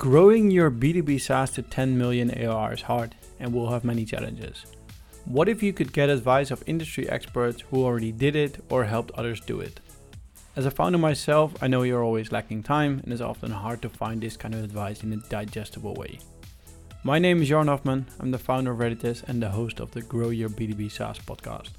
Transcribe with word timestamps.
Growing 0.00 0.50
your 0.50 0.70
B2B 0.70 1.20
SaaS 1.20 1.50
to 1.50 1.60
10 1.60 1.98
million 1.98 2.30
ARR 2.30 2.72
is 2.72 2.80
hard 2.80 3.14
and 3.38 3.52
will 3.52 3.68
have 3.68 3.84
many 3.84 4.06
challenges. 4.06 4.64
What 5.26 5.46
if 5.46 5.62
you 5.62 5.74
could 5.74 5.92
get 5.92 6.08
advice 6.08 6.50
of 6.50 6.64
industry 6.66 7.06
experts 7.06 7.60
who 7.60 7.84
already 7.84 8.10
did 8.10 8.34
it 8.34 8.64
or 8.70 8.84
helped 8.84 9.10
others 9.10 9.40
do 9.40 9.60
it? 9.60 9.78
As 10.56 10.64
a 10.64 10.70
founder 10.70 10.96
myself, 10.96 11.52
I 11.62 11.68
know 11.68 11.82
you're 11.82 12.02
always 12.02 12.32
lacking 12.32 12.62
time 12.62 13.02
and 13.04 13.12
it's 13.12 13.20
often 13.20 13.50
hard 13.50 13.82
to 13.82 13.90
find 13.90 14.22
this 14.22 14.38
kind 14.38 14.54
of 14.54 14.64
advice 14.64 15.02
in 15.02 15.12
a 15.12 15.16
digestible 15.28 15.92
way. 15.92 16.18
My 17.04 17.18
name 17.18 17.42
is 17.42 17.48
Joran 17.48 17.66
Hofman, 17.66 18.06
I'm 18.20 18.30
the 18.30 18.38
founder 18.38 18.72
of 18.72 18.78
Reditus 18.78 19.22
and 19.28 19.42
the 19.42 19.50
host 19.50 19.80
of 19.80 19.90
the 19.90 20.00
Grow 20.00 20.30
Your 20.30 20.48
B2B 20.48 20.90
SaaS 20.90 21.18
podcast. 21.18 21.72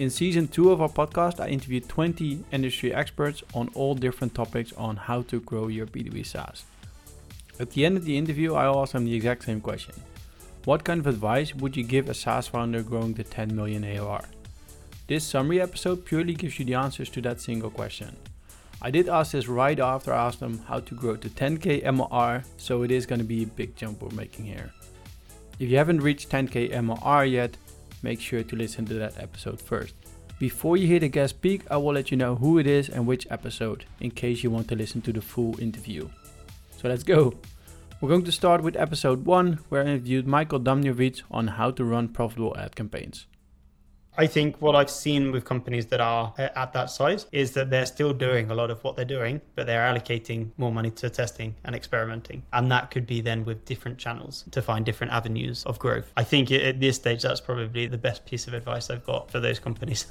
In 0.00 0.10
season 0.10 0.48
2 0.48 0.72
of 0.72 0.82
our 0.82 0.88
podcast, 0.88 1.38
I 1.38 1.46
interviewed 1.46 1.88
20 1.88 2.46
industry 2.50 2.92
experts 2.92 3.44
on 3.54 3.68
all 3.74 3.94
different 3.94 4.34
topics 4.34 4.72
on 4.72 4.96
how 4.96 5.22
to 5.22 5.38
grow 5.38 5.68
your 5.68 5.86
B2B 5.86 6.26
SaaS. 6.26 6.64
At 7.60 7.70
the 7.70 7.86
end 7.86 7.96
of 7.96 8.04
the 8.04 8.18
interview, 8.18 8.54
I 8.54 8.66
asked 8.66 8.94
him 8.94 9.04
the 9.04 9.14
exact 9.14 9.44
same 9.44 9.60
question. 9.60 9.94
What 10.64 10.82
kind 10.82 10.98
of 10.98 11.06
advice 11.06 11.54
would 11.54 11.76
you 11.76 11.84
give 11.84 12.08
a 12.08 12.14
SaaS 12.14 12.48
founder 12.48 12.82
growing 12.82 13.14
to 13.14 13.22
10 13.22 13.54
million 13.54 13.84
ARR? 13.84 14.24
This 15.06 15.24
summary 15.24 15.60
episode 15.60 16.04
purely 16.04 16.34
gives 16.34 16.58
you 16.58 16.64
the 16.64 16.74
answers 16.74 17.10
to 17.10 17.20
that 17.20 17.40
single 17.40 17.70
question. 17.70 18.16
I 18.82 18.90
did 18.90 19.08
ask 19.08 19.32
this 19.32 19.46
right 19.46 19.78
after 19.78 20.12
I 20.12 20.26
asked 20.26 20.40
them 20.40 20.58
how 20.66 20.80
to 20.80 20.94
grow 20.94 21.16
to 21.16 21.28
10k 21.28 21.84
MRR, 21.84 22.44
so 22.56 22.82
it 22.82 22.90
is 22.90 23.06
going 23.06 23.20
to 23.20 23.24
be 23.24 23.44
a 23.44 23.46
big 23.46 23.76
jump 23.76 24.02
we're 24.02 24.10
making 24.10 24.46
here. 24.46 24.72
If 25.58 25.68
you 25.68 25.76
haven't 25.76 26.00
reached 26.00 26.30
10k 26.30 26.72
MRR 26.72 27.30
yet, 27.30 27.56
make 28.02 28.20
sure 28.20 28.42
to 28.42 28.56
listen 28.56 28.84
to 28.86 28.94
that 28.94 29.22
episode 29.22 29.60
first. 29.60 29.94
Before 30.38 30.76
you 30.76 30.86
hear 30.86 30.98
the 30.98 31.08
guest 31.08 31.36
speak, 31.36 31.62
I 31.70 31.76
will 31.76 31.92
let 31.92 32.10
you 32.10 32.16
know 32.16 32.34
who 32.34 32.58
it 32.58 32.66
is 32.66 32.88
and 32.88 33.06
which 33.06 33.28
episode, 33.30 33.84
in 34.00 34.10
case 34.10 34.42
you 34.42 34.50
want 34.50 34.68
to 34.68 34.74
listen 34.74 35.00
to 35.02 35.12
the 35.12 35.22
full 35.22 35.58
interview. 35.60 36.08
So 36.84 36.90
let's 36.90 37.02
go. 37.02 37.32
We're 38.02 38.10
going 38.10 38.24
to 38.24 38.30
start 38.30 38.62
with 38.62 38.76
episode 38.76 39.24
1, 39.24 39.60
where 39.70 39.80
I 39.80 39.86
interviewed 39.86 40.26
Michael 40.26 40.60
Damnjanovic 40.60 41.22
on 41.30 41.46
how 41.46 41.70
to 41.70 41.82
run 41.82 42.08
profitable 42.08 42.54
ad 42.58 42.76
campaigns. 42.76 43.26
I 44.18 44.26
think 44.26 44.60
what 44.60 44.76
I've 44.76 44.90
seen 44.90 45.32
with 45.32 45.46
companies 45.46 45.86
that 45.86 46.02
are 46.02 46.34
uh, 46.38 46.50
at 46.54 46.74
that 46.74 46.90
size 46.90 47.24
is 47.32 47.52
that 47.52 47.70
they're 47.70 47.86
still 47.86 48.12
doing 48.12 48.50
a 48.50 48.54
lot 48.54 48.70
of 48.70 48.84
what 48.84 48.96
they're 48.96 49.06
doing, 49.06 49.40
but 49.54 49.66
they're 49.66 49.80
allocating 49.80 50.50
more 50.58 50.70
money 50.70 50.90
to 50.90 51.08
testing 51.08 51.54
and 51.64 51.74
experimenting. 51.74 52.42
And 52.52 52.70
that 52.70 52.90
could 52.90 53.06
be 53.06 53.22
then 53.22 53.46
with 53.46 53.64
different 53.64 53.96
channels 53.96 54.44
to 54.50 54.60
find 54.60 54.84
different 54.84 55.14
avenues 55.14 55.64
of 55.64 55.78
growth. 55.78 56.12
I 56.18 56.24
think 56.24 56.52
at 56.52 56.80
this 56.80 56.96
stage, 56.96 57.22
that's 57.22 57.40
probably 57.40 57.86
the 57.86 57.96
best 57.96 58.26
piece 58.26 58.46
of 58.46 58.52
advice 58.52 58.90
I've 58.90 59.06
got 59.06 59.30
for 59.30 59.40
those 59.40 59.58
companies. 59.58 60.04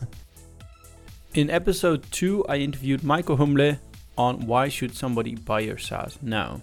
In 1.35 1.51
episode 1.51 2.03
2, 2.09 2.45
I 2.49 2.55
interviewed 2.55 3.03
Michael 3.03 3.37
Humblet, 3.37 3.77
on 4.17 4.45
why 4.45 4.69
should 4.69 4.95
somebody 4.95 5.35
buy 5.35 5.61
your 5.61 5.77
SaaS 5.77 6.17
now? 6.21 6.61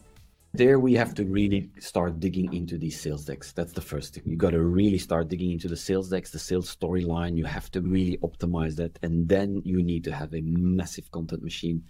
There 0.53 0.81
we 0.81 0.95
have 0.95 1.15
to 1.15 1.25
really 1.25 1.71
start 1.79 2.19
digging 2.19 2.53
into 2.53 2.77
these 2.77 3.01
sales 3.01 3.25
decks. 3.25 3.53
That's 3.53 3.73
the 3.73 3.81
first 3.81 4.15
thing. 4.15 4.25
You 4.27 4.37
got 4.37 4.51
to 4.51 4.61
really 4.61 4.99
start 4.99 5.29
digging 5.29 5.53
into 5.53 5.69
the 5.69 5.77
sales 5.77 6.09
decks, 6.09 6.33
the 6.33 6.41
sales 6.41 6.75
storyline. 6.75 7.37
You 7.37 7.45
have 7.45 7.71
to 7.71 7.81
really 7.81 8.19
optimize 8.19 8.75
that. 8.77 8.99
And 9.03 9.29
then 9.29 9.63
you 9.65 9.81
need 9.81 10.03
to 10.05 10.13
have 10.13 10.35
a 10.35 10.41
massive 10.41 11.09
content 11.13 11.45
machine 11.45 11.85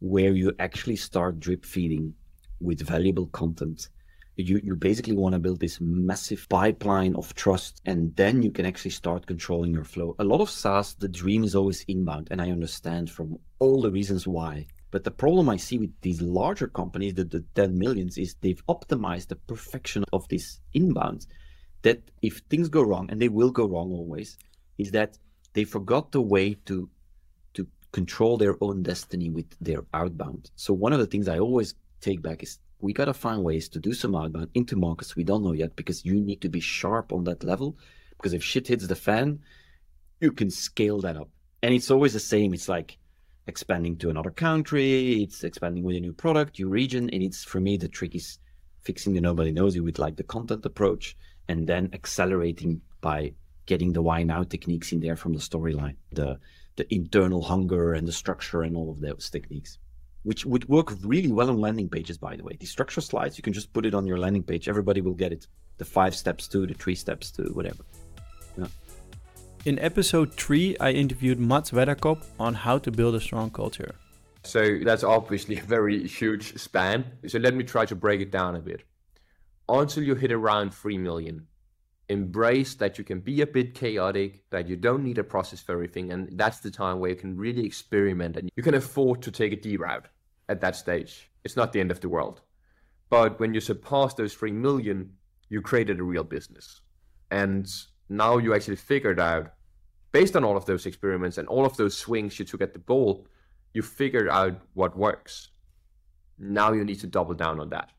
where 0.00 0.32
you 0.32 0.52
actually 0.58 0.96
start 0.96 1.38
drip 1.38 1.66
feeding 1.66 2.14
with 2.60 2.80
valuable 2.80 3.26
content. 3.26 3.88
You, 4.36 4.60
you 4.62 4.76
basically 4.76 5.16
want 5.16 5.34
to 5.34 5.38
build 5.38 5.60
this 5.60 5.78
massive 5.80 6.48
pipeline 6.48 7.14
of 7.16 7.34
trust, 7.34 7.82
and 7.84 8.14
then 8.14 8.40
you 8.40 8.52
can 8.52 8.64
actually 8.64 8.92
start 8.92 9.26
controlling 9.26 9.74
your 9.74 9.84
flow. 9.84 10.14
A 10.20 10.24
lot 10.24 10.40
of 10.40 10.48
SaaS, 10.48 10.94
the 10.94 11.08
dream 11.08 11.42
is 11.42 11.56
always 11.56 11.84
inbound, 11.88 12.28
and 12.30 12.40
I 12.40 12.50
understand 12.52 13.10
from 13.10 13.36
all 13.58 13.82
the 13.82 13.90
reasons 13.90 14.28
why. 14.28 14.66
But 14.90 15.04
the 15.04 15.10
problem 15.10 15.48
I 15.48 15.56
see 15.56 15.78
with 15.78 15.92
these 16.00 16.22
larger 16.22 16.66
companies, 16.66 17.14
the, 17.14 17.24
the 17.24 17.44
10 17.54 17.78
millions, 17.78 18.16
is 18.16 18.34
they've 18.40 18.64
optimized 18.66 19.28
the 19.28 19.36
perfection 19.36 20.04
of 20.12 20.26
this 20.28 20.60
inbound. 20.72 21.26
That 21.82 22.02
if 22.22 22.38
things 22.48 22.68
go 22.68 22.82
wrong, 22.82 23.10
and 23.10 23.20
they 23.20 23.28
will 23.28 23.50
go 23.50 23.66
wrong 23.68 23.92
always, 23.92 24.38
is 24.78 24.90
that 24.92 25.18
they 25.52 25.64
forgot 25.64 26.12
the 26.12 26.22
way 26.22 26.54
to 26.66 26.88
to 27.54 27.66
control 27.92 28.36
their 28.36 28.56
own 28.60 28.82
destiny 28.82 29.28
with 29.30 29.46
their 29.60 29.84
outbound. 29.94 30.50
So 30.56 30.72
one 30.72 30.92
of 30.92 30.98
the 30.98 31.06
things 31.06 31.28
I 31.28 31.38
always 31.38 31.74
take 32.00 32.22
back 32.22 32.42
is 32.42 32.58
we 32.80 32.92
gotta 32.92 33.14
find 33.14 33.42
ways 33.42 33.68
to 33.70 33.80
do 33.80 33.92
some 33.92 34.14
outbound 34.14 34.50
into 34.54 34.76
markets 34.76 35.16
we 35.16 35.24
don't 35.24 35.42
know 35.42 35.52
yet 35.52 35.74
because 35.76 36.04
you 36.04 36.14
need 36.14 36.40
to 36.42 36.48
be 36.48 36.60
sharp 36.60 37.12
on 37.12 37.24
that 37.24 37.44
level. 37.44 37.76
Because 38.16 38.32
if 38.32 38.42
shit 38.42 38.68
hits 38.68 38.86
the 38.86 38.96
fan, 38.96 39.40
you 40.20 40.32
can 40.32 40.50
scale 40.50 41.00
that 41.00 41.16
up. 41.16 41.28
And 41.62 41.74
it's 41.74 41.90
always 41.90 42.12
the 42.12 42.20
same. 42.20 42.54
It's 42.54 42.68
like 42.68 42.98
expanding 43.48 43.96
to 43.96 44.10
another 44.10 44.30
country, 44.30 45.22
it's 45.22 45.42
expanding 45.42 45.82
with 45.82 45.96
a 45.96 46.00
new 46.00 46.12
product, 46.12 46.58
new 46.58 46.68
region. 46.68 47.10
And 47.10 47.22
it's 47.22 47.42
for 47.42 47.60
me, 47.60 47.76
the 47.76 47.88
trick 47.88 48.14
is 48.14 48.38
fixing 48.82 49.14
the 49.14 49.20
nobody 49.20 49.50
knows 49.50 49.74
you 49.74 49.82
with 49.82 49.98
like 49.98 50.16
the 50.16 50.22
content 50.22 50.64
approach 50.64 51.16
and 51.48 51.66
then 51.66 51.90
accelerating 51.92 52.80
by 53.00 53.32
getting 53.66 53.92
the 53.92 54.02
why 54.02 54.22
now 54.22 54.42
techniques 54.42 54.92
in 54.92 55.00
there 55.00 55.16
from 55.16 55.32
the 55.32 55.40
storyline, 55.40 55.96
the 56.12 56.38
the 56.76 56.94
internal 56.94 57.42
hunger 57.42 57.94
and 57.94 58.06
the 58.06 58.12
structure 58.12 58.62
and 58.62 58.76
all 58.76 58.90
of 58.90 59.00
those 59.00 59.28
techniques. 59.30 59.78
Which 60.22 60.46
would 60.46 60.68
work 60.68 60.92
really 61.02 61.32
well 61.32 61.50
on 61.50 61.60
landing 61.60 61.88
pages, 61.88 62.18
by 62.18 62.36
the 62.36 62.44
way. 62.44 62.56
The 62.58 62.66
structure 62.66 63.00
slides, 63.00 63.36
you 63.36 63.42
can 63.42 63.52
just 63.52 63.72
put 63.72 63.84
it 63.84 63.94
on 63.94 64.06
your 64.06 64.18
landing 64.18 64.44
page. 64.44 64.68
Everybody 64.68 65.00
will 65.00 65.14
get 65.14 65.32
it. 65.32 65.46
The 65.78 65.84
five 65.84 66.14
steps 66.14 66.46
to, 66.48 66.66
the 66.66 66.74
three 66.74 66.94
steps 66.94 67.30
to, 67.32 67.42
whatever. 67.54 67.82
Yeah. 68.56 68.66
In 69.64 69.78
episode 69.80 70.34
3, 70.34 70.76
I 70.78 70.92
interviewed 70.92 71.40
Mads 71.40 71.72
Wedderkopp 71.72 72.24
on 72.38 72.54
how 72.54 72.78
to 72.78 72.92
build 72.92 73.16
a 73.16 73.20
strong 73.20 73.50
culture. 73.50 73.96
So 74.44 74.78
that's 74.84 75.02
obviously 75.02 75.58
a 75.58 75.62
very 75.62 76.06
huge 76.06 76.56
span. 76.56 77.04
So 77.26 77.38
let 77.38 77.54
me 77.54 77.64
try 77.64 77.84
to 77.86 77.96
break 77.96 78.20
it 78.20 78.30
down 78.30 78.54
a 78.54 78.60
bit. 78.60 78.84
Until 79.68 80.04
you 80.04 80.14
hit 80.14 80.32
around 80.32 80.72
3 80.72 80.96
million, 80.98 81.48
embrace 82.08 82.76
that 82.76 82.98
you 82.98 83.04
can 83.04 83.20
be 83.20 83.40
a 83.40 83.46
bit 83.46 83.74
chaotic, 83.74 84.48
that 84.50 84.68
you 84.68 84.76
don't 84.76 85.02
need 85.02 85.18
a 85.18 85.24
process 85.24 85.60
for 85.60 85.72
everything. 85.72 86.12
And 86.12 86.38
that's 86.38 86.60
the 86.60 86.70
time 86.70 87.00
where 87.00 87.10
you 87.10 87.16
can 87.16 87.36
really 87.36 87.66
experiment 87.66 88.36
and 88.36 88.48
you 88.56 88.62
can 88.62 88.74
afford 88.74 89.22
to 89.22 89.32
take 89.32 89.52
a 89.52 89.56
D 89.56 89.76
route 89.76 90.06
at 90.48 90.60
that 90.60 90.76
stage. 90.76 91.30
It's 91.44 91.56
not 91.56 91.72
the 91.72 91.80
end 91.80 91.90
of 91.90 92.00
the 92.00 92.08
world. 92.08 92.40
But 93.10 93.40
when 93.40 93.54
you 93.54 93.60
surpass 93.60 94.14
those 94.14 94.34
3 94.34 94.52
million, 94.52 95.14
you 95.48 95.60
created 95.62 95.98
a 95.98 96.04
real 96.04 96.24
business. 96.24 96.80
And 97.30 97.68
now 98.08 98.38
you 98.38 98.54
actually 98.54 98.76
figured 98.76 99.20
out, 99.20 99.52
based 100.12 100.36
on 100.36 100.44
all 100.44 100.56
of 100.56 100.64
those 100.64 100.86
experiments 100.86 101.38
and 101.38 101.46
all 101.48 101.66
of 101.66 101.76
those 101.76 101.96
swings 101.96 102.38
you 102.38 102.44
took 102.44 102.62
at 102.62 102.72
the 102.72 102.78
ball, 102.78 103.26
you 103.74 103.82
figured 103.82 104.28
out 104.28 104.60
what 104.74 104.96
works. 104.96 105.48
Now 106.38 106.72
you 106.72 106.84
need 106.84 107.00
to 107.00 107.06
double 107.06 107.34
down 107.34 107.60
on 107.60 107.68
that. 107.70 107.90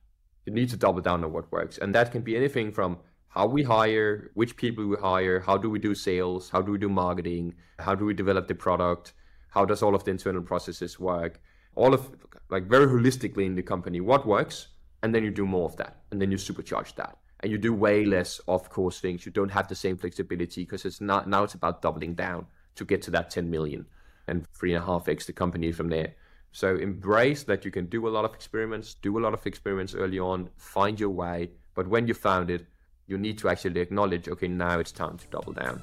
You 0.45 0.53
need 0.53 0.69
to 0.69 0.77
double 0.77 1.01
down 1.01 1.23
on 1.23 1.31
what 1.31 1.51
works. 1.51 1.77
And 1.77 1.93
that 1.93 2.11
can 2.11 2.21
be 2.21 2.35
anything 2.35 2.71
from 2.71 2.97
how 3.27 3.45
we 3.45 3.61
hire, 3.61 4.31
which 4.33 4.55
people 4.55 4.87
we 4.87 4.95
hire, 4.97 5.39
how 5.39 5.57
do 5.57 5.69
we 5.69 5.77
do 5.77 5.93
sales, 5.93 6.49
how 6.49 6.61
do 6.61 6.71
we 6.71 6.79
do 6.79 6.89
marketing, 6.89 7.53
how 7.77 7.93
do 7.93 8.05
we 8.05 8.15
develop 8.15 8.47
the 8.47 8.55
product, 8.55 9.13
how 9.49 9.65
does 9.65 9.83
all 9.83 9.93
of 9.93 10.03
the 10.03 10.11
internal 10.11 10.41
processes 10.41 10.99
work, 10.99 11.39
all 11.75 11.93
of 11.93 12.09
like 12.49 12.63
very 12.63 12.87
holistically 12.87 13.45
in 13.45 13.53
the 13.53 13.61
company, 13.61 14.01
what 14.01 14.25
works, 14.25 14.69
and 15.03 15.13
then 15.13 15.23
you 15.23 15.29
do 15.29 15.45
more 15.45 15.65
of 15.65 15.77
that, 15.77 15.97
and 16.09 16.19
then 16.19 16.31
you 16.31 16.37
supercharge 16.37 16.95
that 16.95 17.19
and 17.41 17.51
you 17.51 17.57
do 17.57 17.73
way 17.73 18.05
less 18.05 18.39
of 18.47 18.69
course 18.69 18.99
things. 18.99 19.25
You 19.25 19.31
don't 19.31 19.49
have 19.49 19.67
the 19.67 19.75
same 19.75 19.97
flexibility 19.97 20.63
because 20.63 20.85
it's 20.85 21.01
not 21.01 21.27
now 21.27 21.43
it's 21.43 21.53
about 21.53 21.81
doubling 21.81 22.13
down 22.15 22.45
to 22.75 22.85
get 22.85 23.01
to 23.03 23.11
that 23.11 23.29
10 23.29 23.49
million 23.49 23.85
and 24.27 24.47
three 24.53 24.73
and 24.73 24.83
a 24.83 24.85
half 24.85 25.07
x 25.07 25.25
the 25.25 25.33
company 25.33 25.71
from 25.71 25.89
there. 25.89 26.13
So 26.51 26.75
embrace 26.75 27.43
that 27.43 27.63
you 27.63 27.71
can 27.71 27.85
do 27.85 28.07
a 28.07 28.09
lot 28.09 28.25
of 28.25 28.33
experiments, 28.33 28.95
do 28.95 29.19
a 29.19 29.21
lot 29.21 29.33
of 29.33 29.45
experiments 29.45 29.93
early 29.93 30.19
on, 30.19 30.49
find 30.57 30.99
your 30.99 31.09
way. 31.09 31.51
But 31.75 31.87
when 31.87 32.07
you 32.07 32.13
found 32.13 32.49
it, 32.49 32.65
you 33.07 33.17
need 33.17 33.37
to 33.39 33.49
actually 33.49 33.79
acknowledge, 33.81 34.27
okay, 34.27 34.47
now 34.47 34.79
it's 34.79 34.91
time 34.91 35.17
to 35.17 35.27
double 35.27 35.53
down. 35.53 35.81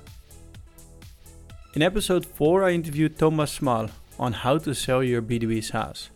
In 1.74 1.82
episode 1.82 2.24
4, 2.24 2.64
I 2.64 2.70
interviewed 2.72 3.18
Thomas 3.18 3.52
Smale 3.52 3.90
on 4.18 4.32
how 4.32 4.58
to 4.58 4.74
sell 4.74 5.02
your 5.02 5.22
B2B 5.22 5.62
SaaS. 5.62 6.10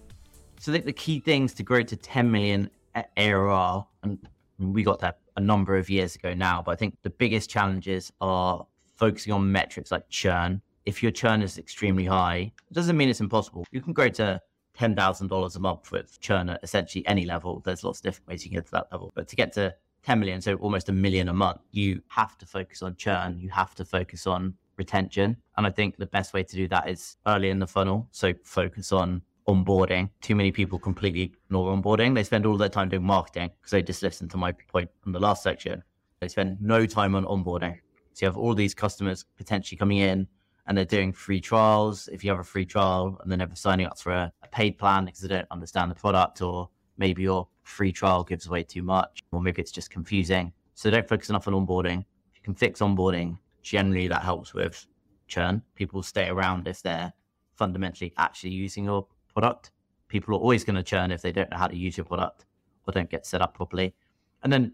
So 0.59 0.73
I 0.73 0.75
think 0.75 0.85
the 0.85 0.93
key 0.93 1.21
things 1.21 1.55
to 1.55 1.63
grow 1.63 1.83
to 1.83 1.97
10 1.97 2.31
million 2.31 2.71
ARR, 3.17 3.87
and 4.03 4.19
we 4.59 4.83
got 4.83 5.01
that 5.01 5.20
a 5.37 5.41
number 5.41 5.77
of 5.77 5.89
years 5.91 6.15
ago 6.17 6.35
now. 6.35 6.63
But 6.63 6.73
I 6.73 6.77
think 6.77 6.97
the 7.03 7.11
biggest 7.11 7.51
challenges 7.51 8.13
are 8.21 8.67
focusing 8.97 9.33
on 9.33 9.51
metrics 9.51 9.91
like 9.91 10.09
churn. 10.09 10.61
If 10.87 11.03
your 11.03 11.13
churn 11.13 11.43
is 11.43 11.59
extremely 11.59 12.05
high, 12.05 12.53
it 12.71 12.75
doesn't 12.75 12.97
mean 12.97 13.09
it's 13.09 13.21
impossible. 13.21 13.67
You 13.71 13.81
can 13.81 13.93
grow 13.93 14.09
to 14.11 14.41
ten 14.75 14.95
thousand 14.95 15.29
dollars 15.29 15.57
a 15.57 15.61
month 15.61 15.93
with 15.93 16.21
churn 16.21 16.49
at 16.49 16.61
essentially 16.63 17.07
any 17.07 17.25
level. 17.25 17.63
There's 17.65 17.85
lots 17.85 17.99
of 17.99 18.05
different 18.05 18.29
ways 18.29 18.45
you 18.45 18.51
can 18.51 18.59
get 18.59 18.67
to 18.67 18.73
that 18.73 18.89
level. 18.93 19.13
But 19.15 19.29
to 19.29 19.37
get 19.37 19.53
to 19.55 19.75
10 20.03 20.19
million, 20.19 20.41
so 20.41 20.55
almost 20.57 20.89
a 20.89 20.93
million 20.93 21.29
a 21.29 21.33
month, 21.33 21.61
you 21.73 22.03
have 22.09 22.39
to 22.39 22.47
focus 22.47 22.83
on 22.83 22.97
churn. 22.97 23.39
You 23.39 23.51
have 23.51 23.75
to 23.75 23.85
focus 23.85 24.27
on 24.27 24.55
retention. 24.77 25.37
And 25.57 25.67
I 25.67 25.71
think 25.71 25.97
the 25.97 26.07
best 26.07 26.33
way 26.33 26.43
to 26.43 26.57
do 26.57 26.67
that 26.69 26.89
is 26.89 27.17
early 27.27 27.51
in 27.51 27.59
the 27.59 27.67
funnel. 27.67 28.09
So 28.11 28.33
focus 28.43 28.93
on 28.93 29.23
onboarding. 29.55 30.11
Too 30.21 30.35
many 30.35 30.53
people 30.53 30.79
completely 30.79 31.33
ignore 31.47 31.77
onboarding. 31.77 32.15
They 32.15 32.25
spend 32.25 32.47
all 32.47 32.57
their 32.57 32.69
time 32.69 32.89
doing 32.89 33.03
marketing 33.03 33.51
because 33.61 33.73
they 33.73 33.83
just 33.83 34.03
listened 34.03 34.31
to 34.31 34.37
my 34.37 34.53
point 34.53 34.91
from 35.01 35.13
the 35.13 35.21
last 35.21 35.43
section. 35.43 35.83
They 36.21 36.29
spend 36.29 36.61
no 36.61 36.87
time 36.87 37.15
on 37.15 37.25
onboarding. 37.25 37.79
So 38.13 38.27
you 38.27 38.29
have 38.29 38.37
all 38.37 38.55
these 38.55 38.75
customers 38.75 39.25
potentially 39.37 39.79
coming 39.79 39.99
in 39.99 40.27
and 40.67 40.77
they're 40.77 40.85
doing 40.85 41.13
free 41.13 41.41
trials. 41.41 42.09
If 42.13 42.23
you 42.23 42.31
have 42.31 42.41
a 42.41 42.45
free 42.45 42.67
trial 42.67 43.19
and 43.21 43.31
they're 43.31 43.39
never 43.39 43.57
signing 43.57 43.87
up 43.87 43.99
for 43.99 44.13
a, 44.13 44.33
a 44.43 44.49
paid 44.49 44.79
plan 44.79 45.07
because 45.07 45.21
they 45.21 45.29
don't 45.29 45.47
understand 45.51 45.91
the 45.91 45.95
product 45.95 46.43
or 46.43 46.69
maybe 46.99 47.23
your 47.23 47.49
free 47.63 47.93
trial 47.93 48.23
gives 48.23 48.47
away 48.47 48.63
too 48.63 48.83
much, 48.83 49.23
or 49.33 49.41
maybe 49.41 49.63
it's 49.63 49.73
just 49.73 49.91
confusing. 49.91 50.53
So 50.75 50.91
don't 50.91 51.09
focus 51.09 51.31
enough 51.31 51.49
on 51.49 51.55
onboarding. 51.55 52.01
If 52.31 52.37
you 52.37 52.43
can 52.43 52.55
fix 52.55 52.81
onboarding, 52.81 53.39
generally 53.63 54.09
that 54.09 54.23
helps 54.23 54.55
with 54.55 54.87
churn. 55.27 55.63
People 55.75 56.03
stay 56.03 56.29
around 56.29 56.69
if 56.69 56.83
they're 56.83 57.13
fundamentally 57.55 58.13
actually 58.19 58.51
using 58.51 58.85
your 58.85 59.07
product. 59.41 59.71
People 60.09 60.35
are 60.35 60.39
always 60.39 60.65
going 60.65 60.77
to 60.77 60.83
churn 60.83 61.11
if 61.11 61.23
they 61.23 61.33
don't 61.33 61.51
know 61.51 61.57
how 61.57 61.67
to 61.67 61.77
use 61.77 61.97
your 61.97 62.05
product 62.05 62.45
or 62.87 62.93
don't 62.93 63.11
get 63.11 63.27
set 63.27 63.41
up 63.41 63.55
properly. 63.55 63.95
And 64.43 64.53
then 64.53 64.73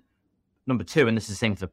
number 0.67 0.85
two, 0.85 1.09
and 1.09 1.17
this 1.17 1.25
is 1.25 1.31
the 1.31 1.37
same 1.37 1.57
for 1.57 1.69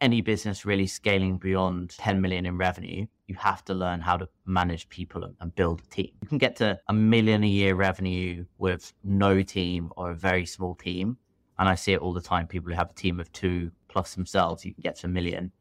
any 0.00 0.20
business 0.20 0.66
really 0.66 0.86
scaling 0.86 1.38
beyond 1.38 1.90
10 1.90 2.20
million 2.20 2.46
in 2.46 2.58
revenue, 2.58 3.06
you 3.28 3.34
have 3.36 3.64
to 3.66 3.74
learn 3.74 4.00
how 4.00 4.16
to 4.16 4.28
manage 4.46 4.88
people 4.88 5.24
and 5.40 5.54
build 5.54 5.80
a 5.80 5.86
team. 5.86 6.10
You 6.22 6.28
can 6.28 6.38
get 6.38 6.56
to 6.56 6.78
a 6.88 6.92
million 6.92 7.44
a 7.44 7.46
year 7.46 7.74
revenue 7.74 8.44
with 8.58 8.92
no 9.04 9.42
team 9.42 9.92
or 9.96 10.10
a 10.10 10.14
very 10.14 10.46
small 10.46 10.74
team. 10.74 11.16
And 11.58 11.68
I 11.68 11.76
see 11.76 11.92
it 11.92 12.00
all 12.00 12.12
the 12.12 12.20
time. 12.20 12.48
People 12.48 12.70
who 12.70 12.76
have 12.76 12.90
a 12.90 12.94
team 12.94 13.20
of 13.20 13.32
two 13.32 13.70
plus 13.88 14.14
themselves, 14.14 14.64
you 14.64 14.74
can 14.74 14.82
get 14.82 14.96
to 14.96 15.06
a 15.06 15.10
million 15.10 15.52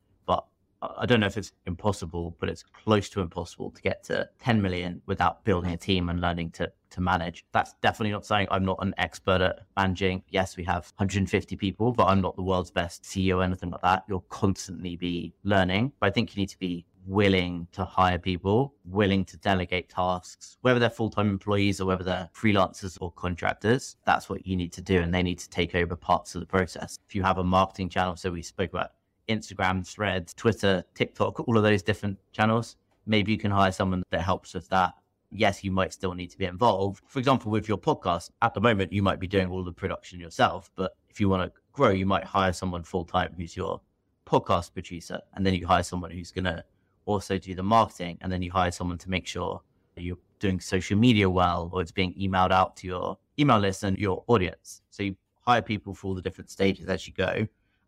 I 0.97 1.06
don't 1.06 1.19
know 1.19 1.27
if 1.27 1.38
it's 1.38 1.51
impossible, 1.65 2.35
but 2.39 2.50
it's 2.50 2.63
close 2.63 3.09
to 3.09 3.21
impossible 3.21 3.71
to 3.71 3.81
get 3.81 4.03
to 4.06 4.30
10 4.39 4.62
million 4.62 5.01
without 5.06 5.44
building 5.44 5.71
a 5.71 5.77
team 5.77 6.09
and 6.09 6.19
learning 6.19 6.51
to 6.51 6.71
to 6.94 7.01
manage. 7.01 7.45
That's 7.51 7.74
definitely 7.81 8.12
not 8.12 8.25
saying 8.25 8.47
I'm 8.50 8.65
not 8.65 8.77
an 8.81 8.94
expert 8.97 9.41
at 9.41 9.59
managing. 9.75 10.24
Yes, 10.30 10.57
we 10.57 10.63
have 10.65 10.91
150 10.97 11.56
people, 11.56 11.91
but 11.91 12.06
I'm 12.06 12.21
not 12.21 12.35
the 12.35 12.44
world's 12.44 12.71
best 12.71 13.03
CEO 13.03 13.38
or 13.38 13.44
anything 13.44 13.71
like 13.71 13.81
that. 13.81 14.03
You'll 14.07 14.25
constantly 14.30 14.95
be 14.95 15.33
learning. 15.44 15.91
But 16.00 16.07
I 16.07 16.09
think 16.12 16.35
you 16.35 16.41
need 16.41 16.50
to 16.50 16.59
be 16.59 16.85
willing 17.06 17.68
to 17.74 17.83
hire 17.83 18.18
people, 18.18 18.74
willing 18.85 19.25
to 19.25 19.38
delegate 19.38 19.89
tasks, 19.89 20.57
whether 20.62 20.80
they're 20.80 20.89
full 20.89 21.09
time 21.09 21.30
employees 21.30 21.81
or 21.81 21.85
whether 21.85 22.03
they're 22.03 22.30
freelancers 22.35 22.97
or 23.01 23.12
contractors. 23.12 23.97
That's 24.06 24.30
what 24.30 24.45
you 24.45 24.56
need 24.56 24.71
to 24.74 24.81
do. 24.81 25.01
And 25.01 25.13
they 25.13 25.24
need 25.24 25.39
to 25.39 25.50
take 25.50 25.75
over 25.75 25.95
parts 25.95 26.35
of 26.35 26.41
the 26.41 26.47
process. 26.47 27.00
If 27.07 27.15
you 27.15 27.24
have 27.24 27.39
a 27.39 27.44
marketing 27.44 27.89
channel, 27.89 28.15
so 28.15 28.31
we 28.31 28.41
spoke 28.41 28.71
about 28.71 28.91
Instagram, 29.27 29.87
Threads, 29.87 30.33
Twitter, 30.33 30.83
TikTok, 30.95 31.47
all 31.47 31.57
of 31.57 31.63
those 31.63 31.81
different 31.81 32.17
channels. 32.31 32.75
Maybe 33.05 33.31
you 33.31 33.37
can 33.37 33.51
hire 33.51 33.71
someone 33.71 34.03
that 34.11 34.21
helps 34.21 34.53
with 34.53 34.69
that. 34.69 34.93
Yes, 35.31 35.63
you 35.63 35.71
might 35.71 35.93
still 35.93 36.13
need 36.13 36.29
to 36.31 36.37
be 36.37 36.45
involved. 36.45 37.01
For 37.07 37.19
example, 37.19 37.51
with 37.51 37.67
your 37.67 37.77
podcast, 37.77 38.29
at 38.41 38.53
the 38.53 38.61
moment, 38.61 38.93
you 38.93 39.01
might 39.01 39.19
be 39.19 39.27
doing 39.27 39.49
all 39.49 39.63
the 39.63 39.71
production 39.71 40.19
yourself. 40.19 40.69
But 40.75 40.95
if 41.09 41.19
you 41.19 41.27
want 41.27 41.43
to 41.43 41.61
grow, 41.71 41.89
you 41.89 42.05
might 42.05 42.23
hire 42.23 42.53
someone 42.53 42.83
full 42.83 43.05
time 43.05 43.33
who's 43.35 43.57
your 43.57 43.81
podcast 44.25 44.73
producer. 44.73 45.19
And 45.33 45.45
then 45.45 45.53
you 45.55 45.65
hire 45.65 45.83
someone 45.83 46.11
who's 46.11 46.31
going 46.31 46.45
to 46.45 46.63
also 47.05 47.37
do 47.37 47.55
the 47.55 47.63
marketing. 47.63 48.19
And 48.21 48.31
then 48.31 48.41
you 48.41 48.51
hire 48.51 48.71
someone 48.71 48.99
to 48.99 49.09
make 49.09 49.25
sure 49.25 49.61
you're 49.95 50.17
doing 50.39 50.59
social 50.59 50.97
media 50.97 51.29
well 51.29 51.69
or 51.73 51.81
it's 51.81 51.91
being 51.91 52.13
emailed 52.13 52.51
out 52.51 52.75
to 52.77 52.87
your 52.87 53.17
email 53.39 53.59
list 53.59 53.83
and 53.83 53.97
your 53.97 54.23
audience. 54.27 54.81
So 54.89 55.03
you 55.03 55.15
hire 55.41 55.61
people 55.61 55.93
for 55.93 56.07
all 56.07 56.15
the 56.15 56.21
different 56.21 56.49
stages 56.49 56.87
as 56.87 57.07
you 57.07 57.13
go. 57.13 57.47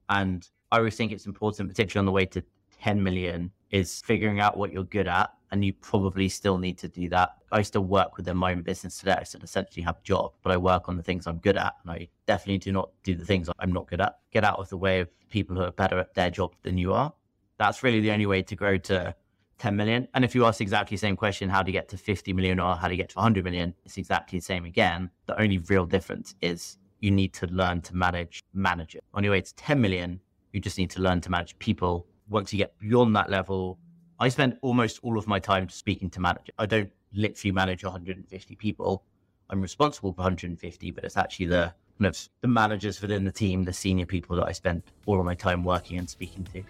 And 0.10 0.48
I 0.72 0.78
always 0.78 0.96
think 0.96 1.12
it's 1.12 1.26
important, 1.26 1.70
particularly 1.70 2.00
on 2.00 2.06
the 2.06 2.12
way 2.12 2.26
to 2.28 2.44
10 2.82 3.02
million, 3.02 3.52
is 3.72 4.02
figuring 4.02 4.40
out 4.40 4.58
what 4.58 4.72
you're 4.72 4.84
good 4.84 5.08
at. 5.08 5.32
And 5.52 5.64
you 5.64 5.74
probably 5.74 6.28
still 6.28 6.58
need 6.58 6.78
to 6.80 6.90
do 6.90 7.08
that. 7.10 7.38
I 7.52 7.62
still 7.62 7.86
work 7.86 8.18
within 8.18 8.36
my 8.36 8.52
own 8.52 8.62
business 8.62 8.98
today. 8.98 9.16
I 9.20 9.24
still 9.24 9.42
essentially 9.42 9.84
have 9.84 9.98
a 9.98 10.04
job, 10.04 10.34
but 10.44 10.52
I 10.52 10.58
work 10.58 10.90
on 10.90 10.98
the 10.98 11.04
things 11.04 11.28
I'm 11.28 11.38
good 11.38 11.56
at. 11.56 11.76
And 11.84 11.92
I 11.92 12.10
definitely 12.26 12.58
do 12.58 12.74
not 12.74 12.90
do 13.04 13.16
the 13.16 13.24
things 13.24 13.50
I'm 13.60 13.72
not 13.72 13.88
good 13.88 14.02
at. 14.02 14.18
Get 14.32 14.44
out 14.44 14.60
of 14.60 14.68
the 14.70 14.78
way 14.78 15.00
of 15.00 15.10
people 15.30 15.56
who 15.56 15.62
are 15.62 15.72
better 15.72 16.00
at 16.00 16.14
their 16.14 16.30
job 16.30 16.56
than 16.64 16.78
you 16.78 16.94
are. 16.94 17.14
That's 17.58 17.84
really 17.84 18.02
the 18.02 18.12
only 18.12 18.26
way 18.26 18.42
to 18.42 18.56
grow 18.56 18.78
to 18.78 19.16
10 19.60 19.76
million. 19.76 20.08
And 20.14 20.26
if 20.26 20.36
you 20.36 20.46
ask 20.46 20.60
exactly 20.62 20.96
the 20.96 21.00
same 21.00 21.16
question, 21.16 21.50
how 21.50 21.64
do 21.64 21.72
you 21.72 21.74
get 21.74 21.88
to 21.90 21.98
50 21.98 22.34
million 22.34 22.60
or 22.60 22.76
how 22.76 22.88
do 22.88 22.94
you 22.94 22.98
get 22.98 23.10
to 23.10 23.16
100 23.16 23.44
million? 23.44 23.74
It's 23.86 23.98
exactly 23.98 24.40
the 24.40 24.46
same 24.46 24.66
again. 24.66 25.10
The 25.28 25.40
only 25.40 25.60
real 25.60 25.86
difference 25.86 26.36
is 26.42 26.78
you 27.00 27.12
need 27.12 27.34
to 27.34 27.48
learn 27.48 27.82
to 27.82 27.96
manage 27.96 28.42
manage 28.54 28.96
it. 28.96 29.04
On 29.14 29.24
your 29.24 29.32
way 29.32 29.42
to 29.42 29.56
10 29.56 29.80
million, 29.80 30.20
you 30.56 30.62
just 30.62 30.78
need 30.78 30.90
to 30.90 31.02
learn 31.02 31.20
to 31.20 31.30
manage 31.30 31.60
people. 31.60 32.08
Once 32.30 32.54
you 32.54 32.58
get 32.58 32.80
beyond 32.80 33.14
that 33.14 33.30
level, 33.30 33.78
I 34.20 34.30
spend 34.30 34.58
almost 34.62 35.00
all 35.04 35.18
of 35.18 35.28
my 35.28 35.38
time 35.38 35.68
speaking 35.68 36.10
to 36.12 36.22
managers. 36.22 36.56
I 36.58 36.66
don't 36.66 36.90
literally 37.14 37.52
manage 37.52 37.84
150 37.84 38.56
people. 38.56 39.04
I'm 39.50 39.62
responsible 39.62 40.14
for 40.14 40.22
150, 40.22 40.92
but 40.92 41.04
it's 41.04 41.18
actually 41.18 41.48
the 41.48 41.74
kind 42.00 42.08
of 42.08 42.30
the 42.40 42.48
managers 42.48 43.02
within 43.02 43.26
the 43.26 43.34
team, 43.34 43.66
the 43.66 43.74
senior 43.74 44.06
people 44.06 44.38
that 44.38 44.48
I 44.48 44.54
spend 44.54 44.84
all 45.06 45.20
of 45.20 45.26
my 45.26 45.36
time 45.36 45.64
working 45.66 45.98
and 45.98 46.10
speaking 46.10 46.46
to. 46.54 46.64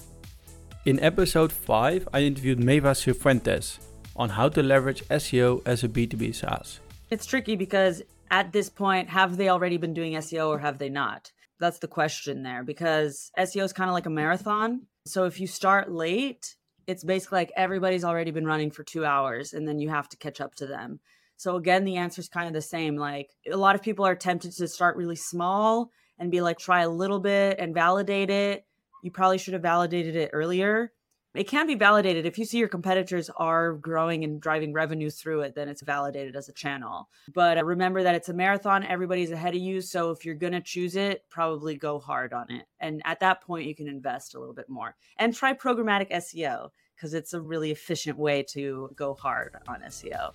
In 0.86 1.00
episode 1.00 1.52
5, 1.52 2.10
I 2.12 2.22
interviewed 2.22 2.60
Maeva 2.60 2.94
Cifuentes 2.96 3.78
on 4.16 4.30
how 4.30 4.50
to 4.50 4.64
leverage 4.64 5.04
SEO 5.10 5.62
as 5.66 5.84
a 5.84 5.88
B2B 5.88 6.34
SaaS. 6.34 6.80
It's 7.12 7.28
tricky 7.28 7.56
because 7.56 8.02
at 8.32 8.52
this 8.52 8.70
point, 8.70 9.10
have 9.10 9.38
they 9.38 9.50
already 9.50 9.78
been 9.78 9.94
doing 9.94 10.14
SEO 10.14 10.50
or 10.50 10.58
have 10.60 10.80
they 10.80 10.90
not? 10.90 11.32
That's 11.60 11.80
the 11.80 11.88
question 11.88 12.44
there 12.44 12.64
because 12.64 13.32
SEO 13.38 13.64
is 13.64 13.74
kind 13.74 13.90
of 13.90 13.94
like 13.94 14.06
a 14.06 14.10
mm-hmm. 14.10 14.16
marathon. 14.16 14.82
So 15.06 15.26
if 15.26 15.40
you 15.40 15.48
start 15.48 15.92
late, 15.92 16.56
it's 16.88 17.04
basically 17.04 17.40
like 17.40 17.52
everybody's 17.56 18.04
already 18.04 18.32
been 18.32 18.46
running 18.46 18.72
for 18.72 18.84
two 18.84 19.06
hours 19.06 19.54
and 19.54 19.68
then 19.68 19.80
you 19.80 19.90
have 19.90 20.10
to 20.10 20.18
catch 20.18 20.42
up 20.42 20.56
to 20.56 20.68
them. 20.68 21.00
So 21.38 21.56
again, 21.56 21.84
the 21.84 21.98
answer 21.98 22.22
is 22.22 22.30
kind 22.30 22.48
of 22.48 22.54
the 22.54 22.62
same. 22.62 22.96
Like 22.96 23.30
a 23.52 23.58
lot 23.58 23.76
of 23.76 23.82
people 23.82 24.06
are 24.06 24.16
tempted 24.16 24.52
to 24.54 24.68
start 24.68 24.96
really 24.96 25.16
small 25.16 25.92
and 26.18 26.32
be 26.32 26.42
like, 26.42 26.58
try 26.58 26.82
a 26.82 26.90
little 26.90 27.20
bit 27.20 27.60
and 27.60 27.74
validate 27.74 28.30
it. 28.30 28.66
You 29.04 29.12
probably 29.12 29.38
should 29.38 29.54
have 29.54 29.62
validated 29.62 30.16
it 30.16 30.32
earlier 30.34 30.92
it 31.38 31.48
can 31.48 31.68
be 31.68 31.76
validated 31.76 32.26
if 32.26 32.38
you 32.38 32.46
see 32.46 32.58
your 32.58 32.68
competitors 32.68 33.30
are 33.38 33.74
growing 33.74 34.24
and 34.24 34.42
driving 34.42 34.74
revenue 34.74 35.10
through 35.10 35.42
it 35.42 35.56
then 35.56 35.68
it's 35.68 35.82
validated 35.82 36.36
as 36.36 36.50
a 36.50 36.54
channel. 36.54 37.10
But 37.34 37.58
uh, 37.58 37.66
remember 37.66 38.04
that 38.04 38.16
it's 38.16 38.30
a 38.30 38.34
marathon 38.34 38.84
everybody's 38.84 39.32
ahead 39.32 39.56
of 39.56 39.62
you 39.62 39.82
so 39.82 40.12
if 40.12 40.26
you're 40.26 40.36
going 40.36 40.54
to 40.54 40.62
choose 40.62 40.96
it 40.96 41.24
probably 41.30 41.76
go 41.76 42.00
hard 42.00 42.34
on 42.34 42.50
it. 42.52 42.66
And 42.80 43.02
at 43.06 43.20
that 43.20 43.42
point 43.42 43.68
you 43.68 43.76
can 43.76 43.88
invest 43.88 44.36
a 44.36 44.40
little 44.40 44.56
bit 44.56 44.70
more. 44.70 44.96
And 45.18 45.34
try 45.34 45.54
programmatic 45.54 46.12
seo 46.12 46.70
because 46.96 47.14
it's 47.14 47.34
a 47.34 47.42
really 47.42 47.72
efficient 47.72 48.18
way 48.18 48.44
to 48.44 48.90
go 48.96 49.14
hard 49.14 49.56
on 49.68 49.82
seo 49.88 50.32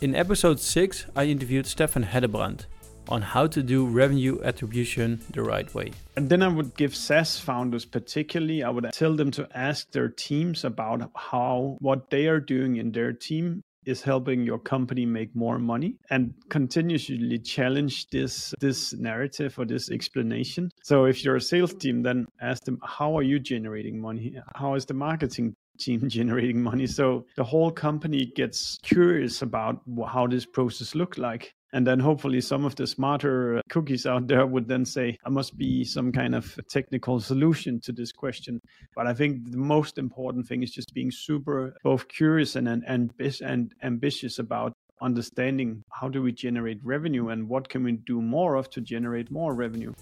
in 0.00 0.16
episode 0.16 0.58
6 0.58 1.06
i 1.14 1.24
interviewed 1.24 1.64
Steffen 1.64 2.04
Hedebrandt 2.04 2.66
on 3.08 3.22
how 3.22 3.46
to 3.46 3.62
do 3.62 3.86
revenue 3.86 4.40
attribution 4.42 5.20
the 5.32 5.42
right 5.42 5.72
way. 5.74 5.92
And 6.16 6.28
then 6.28 6.42
I 6.42 6.48
would 6.48 6.76
give 6.76 6.94
SaaS 6.94 7.38
founders 7.38 7.84
particularly, 7.84 8.62
I 8.62 8.70
would 8.70 8.90
tell 8.92 9.14
them 9.14 9.30
to 9.32 9.48
ask 9.54 9.90
their 9.92 10.08
teams 10.08 10.64
about 10.64 11.10
how 11.16 11.76
what 11.80 12.10
they 12.10 12.26
are 12.26 12.40
doing 12.40 12.76
in 12.76 12.92
their 12.92 13.12
team 13.12 13.62
is 13.84 14.02
helping 14.02 14.42
your 14.44 14.58
company 14.58 15.04
make 15.06 15.34
more 15.34 15.58
money 15.58 15.96
and 16.10 16.34
continuously 16.48 17.38
challenge 17.38 18.06
this 18.08 18.54
this 18.60 18.92
narrative 18.94 19.58
or 19.58 19.64
this 19.64 19.90
explanation. 19.90 20.70
So 20.82 21.04
if 21.06 21.24
you're 21.24 21.36
a 21.36 21.40
sales 21.40 21.74
team 21.74 22.02
then 22.02 22.26
ask 22.40 22.64
them 22.64 22.78
how 22.84 23.16
are 23.16 23.22
you 23.22 23.38
generating 23.38 24.00
money? 24.00 24.36
How 24.54 24.74
is 24.74 24.86
the 24.86 24.94
marketing 24.94 25.54
team 25.78 26.08
generating 26.18 26.62
money? 26.62 26.86
So 26.86 27.26
the 27.36 27.44
whole 27.44 27.70
company 27.72 28.26
gets 28.36 28.78
curious 28.82 29.42
about 29.42 29.80
how 30.06 30.26
this 30.26 30.46
process 30.46 30.94
look 30.94 31.18
like 31.18 31.52
and 31.72 31.86
then 31.86 31.98
hopefully 31.98 32.40
some 32.40 32.64
of 32.64 32.74
the 32.76 32.86
smarter 32.86 33.62
cookies 33.70 34.06
out 34.06 34.26
there 34.26 34.46
would 34.46 34.68
then 34.68 34.84
say, 34.84 35.18
I 35.24 35.30
must 35.30 35.56
be 35.56 35.84
some 35.84 36.12
kind 36.12 36.34
of 36.34 36.58
technical 36.68 37.18
solution 37.20 37.80
to 37.80 37.92
this 37.92 38.12
question. 38.12 38.60
But 38.94 39.06
I 39.06 39.14
think 39.14 39.50
the 39.50 39.56
most 39.56 39.98
important 39.98 40.46
thing 40.46 40.62
is 40.62 40.70
just 40.70 40.92
being 40.92 41.10
super 41.10 41.74
both 41.82 42.08
curious 42.08 42.56
and, 42.56 42.68
and, 42.68 43.12
and 43.40 43.74
ambitious 43.82 44.38
about 44.38 44.74
understanding 45.00 45.82
how 45.90 46.08
do 46.08 46.22
we 46.22 46.32
generate 46.32 46.78
revenue 46.84 47.28
and 47.30 47.48
what 47.48 47.68
can 47.68 47.82
we 47.82 47.92
do 47.92 48.20
more 48.20 48.54
of 48.54 48.70
to 48.70 48.80
generate 48.80 49.30
more 49.30 49.54
revenue. 49.54 49.92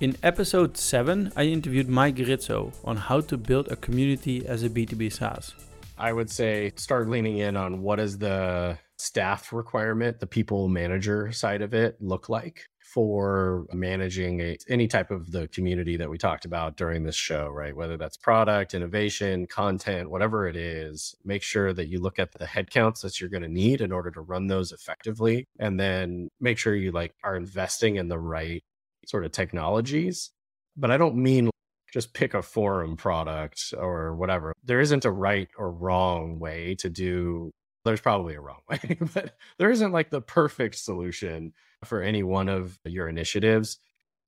In 0.00 0.16
episode 0.22 0.76
7, 0.76 1.32
I 1.36 1.44
interviewed 1.44 1.88
Mike 1.88 2.18
Rizzo 2.18 2.72
on 2.84 2.96
how 2.96 3.20
to 3.22 3.36
build 3.36 3.68
a 3.68 3.76
community 3.76 4.44
as 4.46 4.64
a 4.64 4.68
B2B 4.68 5.12
SaaS. 5.12 5.54
I 5.96 6.12
would 6.12 6.28
say 6.28 6.72
start 6.74 7.08
leaning 7.08 7.38
in 7.38 7.56
on 7.56 7.80
what 7.80 8.00
is 8.00 8.18
the 8.18 8.76
staff 8.98 9.52
requirement, 9.52 10.20
the 10.20 10.26
people 10.26 10.68
manager 10.68 11.32
side 11.32 11.62
of 11.62 11.74
it 11.74 11.96
look 12.00 12.28
like 12.28 12.66
for 12.94 13.66
managing 13.72 14.40
a, 14.40 14.56
any 14.68 14.86
type 14.86 15.10
of 15.10 15.32
the 15.32 15.48
community 15.48 15.96
that 15.96 16.08
we 16.08 16.16
talked 16.16 16.44
about 16.44 16.76
during 16.76 17.02
this 17.02 17.16
show, 17.16 17.48
right? 17.48 17.74
Whether 17.74 17.96
that's 17.96 18.16
product, 18.16 18.72
innovation, 18.72 19.46
content, 19.46 20.10
whatever 20.10 20.46
it 20.46 20.54
is, 20.54 21.14
make 21.24 21.42
sure 21.42 21.72
that 21.72 21.88
you 21.88 22.00
look 22.00 22.18
at 22.18 22.32
the 22.32 22.44
headcounts 22.44 23.00
that 23.00 23.20
you're 23.20 23.30
going 23.30 23.42
to 23.42 23.48
need 23.48 23.80
in 23.80 23.90
order 23.90 24.10
to 24.12 24.20
run 24.20 24.46
those 24.46 24.70
effectively. 24.70 25.44
And 25.58 25.80
then 25.80 26.28
make 26.40 26.58
sure 26.58 26.76
you 26.76 26.92
like 26.92 27.14
are 27.24 27.36
investing 27.36 27.96
in 27.96 28.08
the 28.08 28.18
right 28.18 28.62
sort 29.06 29.24
of 29.24 29.32
technologies. 29.32 30.30
But 30.76 30.90
I 30.90 30.96
don't 30.96 31.16
mean 31.16 31.50
just 31.92 32.12
pick 32.12 32.34
a 32.34 32.42
forum 32.42 32.96
product 32.96 33.72
or 33.76 34.14
whatever. 34.14 34.52
There 34.64 34.80
isn't 34.80 35.04
a 35.04 35.10
right 35.10 35.48
or 35.56 35.72
wrong 35.72 36.38
way 36.38 36.74
to 36.80 36.90
do 36.90 37.50
there's 37.84 38.00
probably 38.00 38.34
a 38.34 38.40
wrong 38.40 38.60
way, 38.68 38.98
but 39.14 39.36
there 39.58 39.70
isn't 39.70 39.92
like 39.92 40.10
the 40.10 40.20
perfect 40.20 40.76
solution 40.76 41.52
for 41.84 42.02
any 42.02 42.22
one 42.22 42.48
of 42.48 42.78
your 42.84 43.08
initiatives. 43.08 43.78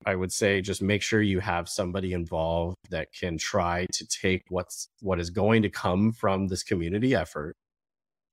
I 0.04 0.14
would 0.14 0.32
say 0.32 0.60
just 0.60 0.82
make 0.82 1.02
sure 1.02 1.22
you 1.22 1.40
have 1.40 1.68
somebody 1.68 2.12
involved 2.12 2.76
that 2.90 3.12
can 3.12 3.38
try 3.38 3.86
to 3.92 4.06
take 4.06 4.42
what's 4.50 4.88
what 5.00 5.18
is 5.18 5.30
going 5.30 5.62
to 5.62 5.70
come 5.70 6.12
from 6.12 6.48
this 6.48 6.62
community 6.62 7.14
effort 7.14 7.56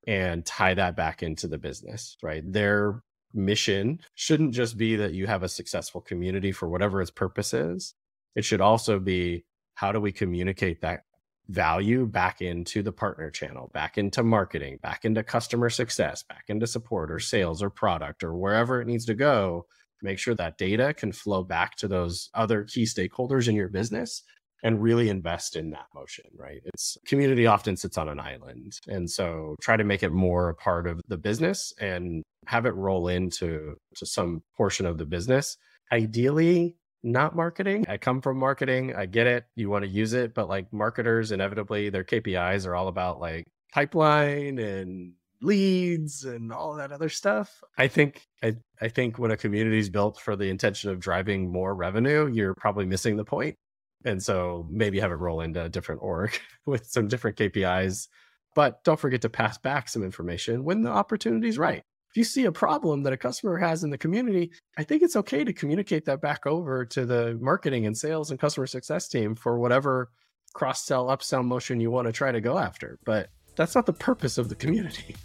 and 0.05 0.45
tie 0.45 0.73
that 0.73 0.97
back 0.97 1.23
into 1.23 1.47
the 1.47 1.57
business, 1.57 2.17
right? 2.21 2.43
Their 2.45 3.01
mission 3.33 3.99
shouldn't 4.15 4.53
just 4.53 4.77
be 4.77 4.97
that 4.97 5.13
you 5.13 5.27
have 5.27 5.43
a 5.43 5.49
successful 5.49 6.01
community 6.01 6.51
for 6.51 6.67
whatever 6.67 7.01
its 7.01 7.11
purpose 7.11 7.53
is. 7.53 7.95
It 8.35 8.43
should 8.43 8.61
also 8.61 8.99
be 8.99 9.45
how 9.75 9.91
do 9.91 9.99
we 9.99 10.11
communicate 10.11 10.81
that 10.81 11.03
value 11.49 12.05
back 12.05 12.41
into 12.41 12.81
the 12.81 12.91
partner 12.91 13.29
channel, 13.29 13.69
back 13.73 13.97
into 13.97 14.23
marketing, 14.23 14.79
back 14.81 15.05
into 15.05 15.23
customer 15.23 15.69
success, 15.69 16.23
back 16.23 16.45
into 16.47 16.65
support 16.65 17.11
or 17.11 17.19
sales 17.19 17.61
or 17.61 17.69
product 17.69 18.23
or 18.23 18.35
wherever 18.35 18.81
it 18.81 18.87
needs 18.87 19.05
to 19.05 19.13
go. 19.13 19.65
Make 20.01 20.19
sure 20.19 20.35
that 20.35 20.57
data 20.57 20.93
can 20.93 21.11
flow 21.11 21.43
back 21.43 21.75
to 21.77 21.87
those 21.87 22.29
other 22.33 22.63
key 22.63 22.83
stakeholders 22.83 23.47
in 23.47 23.55
your 23.55 23.69
business 23.69 24.23
and 24.63 24.81
really 24.81 25.09
invest 25.09 25.55
in 25.57 25.71
that 25.71 25.87
motion, 25.93 26.25
right? 26.37 26.61
It's 26.73 26.97
community 27.05 27.45
often 27.45 27.75
sits 27.75 27.97
on 27.97 28.07
an 28.07 28.19
island. 28.19 28.79
And 28.87 29.09
so 29.09 29.55
try 29.61 29.75
to 29.75 29.83
make 29.83 30.03
it 30.03 30.11
more 30.11 30.49
a 30.49 30.55
part 30.55 30.87
of 30.87 31.01
the 31.07 31.17
business 31.17 31.73
and 31.79 32.23
have 32.47 32.65
it 32.65 32.75
roll 32.75 33.09
into 33.09 33.75
to 33.95 34.05
some 34.05 34.41
portion 34.55 34.85
of 34.85 34.97
the 34.97 35.05
business. 35.05 35.57
Ideally, 35.91 36.77
not 37.03 37.35
marketing. 37.35 37.85
I 37.89 37.97
come 37.97 38.21
from 38.21 38.37
marketing. 38.37 38.95
I 38.95 39.05
get 39.05 39.27
it. 39.27 39.45
You 39.55 39.69
want 39.69 39.83
to 39.83 39.89
use 39.89 40.13
it, 40.13 40.33
but 40.33 40.47
like 40.47 40.71
marketers, 40.71 41.31
inevitably, 41.31 41.89
their 41.89 42.03
KPIs 42.03 42.65
are 42.65 42.75
all 42.75 42.87
about 42.87 43.19
like 43.19 43.45
pipeline 43.73 44.57
and 44.59 45.13
leads 45.41 46.23
and 46.23 46.53
all 46.53 46.75
that 46.75 46.91
other 46.91 47.09
stuff. 47.09 47.61
I 47.77 47.87
think 47.87 48.25
I, 48.41 48.55
I 48.81 48.87
think 48.87 49.19
when 49.19 49.31
a 49.31 49.37
community 49.37 49.79
is 49.79 49.89
built 49.89 50.19
for 50.19 50.35
the 50.35 50.49
intention 50.49 50.89
of 50.89 50.99
driving 50.99 51.51
more 51.51 51.75
revenue, 51.75 52.29
you're 52.31 52.55
probably 52.55 52.85
missing 52.85 53.17
the 53.17 53.25
point. 53.25 53.57
And 54.05 54.21
so 54.21 54.67
maybe 54.69 54.99
have 54.99 55.11
it 55.11 55.15
roll 55.15 55.41
into 55.41 55.63
a 55.63 55.69
different 55.69 56.01
org 56.01 56.37
with 56.65 56.87
some 56.87 57.07
different 57.07 57.37
KPIs. 57.37 58.07
But 58.55 58.83
don't 58.83 58.99
forget 58.99 59.21
to 59.21 59.29
pass 59.29 59.57
back 59.57 59.89
some 59.89 60.03
information 60.03 60.63
when 60.63 60.83
the 60.83 60.91
opportunity 60.91 61.47
is 61.47 61.57
right. 61.57 61.83
If 62.13 62.17
you 62.17 62.23
see 62.25 62.45
a 62.45 62.51
problem 62.51 63.01
that 63.03 63.13
a 63.13 63.17
customer 63.17 63.57
has 63.57 63.83
in 63.83 63.89
the 63.89 63.97
community, 63.97 64.51
I 64.77 64.83
think 64.83 65.01
it's 65.01 65.15
okay 65.15 65.43
to 65.43 65.51
communicate 65.51 66.05
that 66.05 66.21
back 66.21 66.45
over 66.45 66.85
to 66.85 67.07
the 67.07 67.39
marketing 67.41 67.87
and 67.87 67.97
sales 67.97 68.29
and 68.29 68.39
customer 68.39 68.67
success 68.67 69.07
team 69.07 69.33
for 69.33 69.57
whatever 69.57 70.11
cross 70.53 70.85
sell, 70.85 71.07
upsell 71.07 71.43
motion 71.43 71.79
you 71.79 71.89
want 71.89 72.05
to 72.05 72.11
try 72.11 72.31
to 72.31 72.39
go 72.39 72.59
after. 72.59 72.99
But 73.03 73.31
that's 73.55 73.73
not 73.73 73.87
the 73.87 73.93
purpose 73.93 74.37
of 74.37 74.47
the 74.47 74.53
community. 74.53 75.15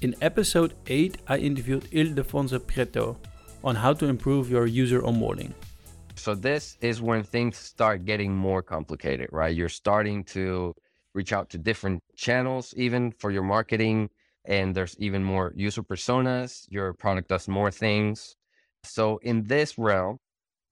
In 0.00 0.16
episode 0.20 0.74
8, 0.88 1.18
I 1.28 1.36
interviewed 1.36 1.84
Ildefonso 1.92 2.58
Prieto 2.58 3.16
on 3.62 3.76
how 3.76 3.92
to 3.92 4.06
improve 4.06 4.50
your 4.50 4.66
user 4.66 5.00
onboarding. 5.00 5.52
So 6.16 6.34
this 6.34 6.76
is 6.80 7.00
when 7.00 7.22
things 7.22 7.56
start 7.56 8.04
getting 8.04 8.34
more 8.34 8.62
complicated, 8.62 9.28
right? 9.30 9.54
You're 9.54 9.68
starting 9.68 10.24
to 10.24 10.74
reach 11.14 11.32
out 11.32 11.50
to 11.50 11.58
different 11.58 12.02
channels 12.16 12.74
even 12.76 13.12
for 13.12 13.30
your 13.30 13.44
marketing 13.44 14.10
and 14.44 14.74
there's 14.74 14.96
even 14.98 15.24
more 15.24 15.52
user 15.56 15.82
personas. 15.82 16.66
Your 16.68 16.92
product 16.94 17.28
does 17.28 17.48
more 17.48 17.70
things. 17.70 18.36
So 18.84 19.18
in 19.22 19.44
this 19.44 19.78
realm, 19.78 20.18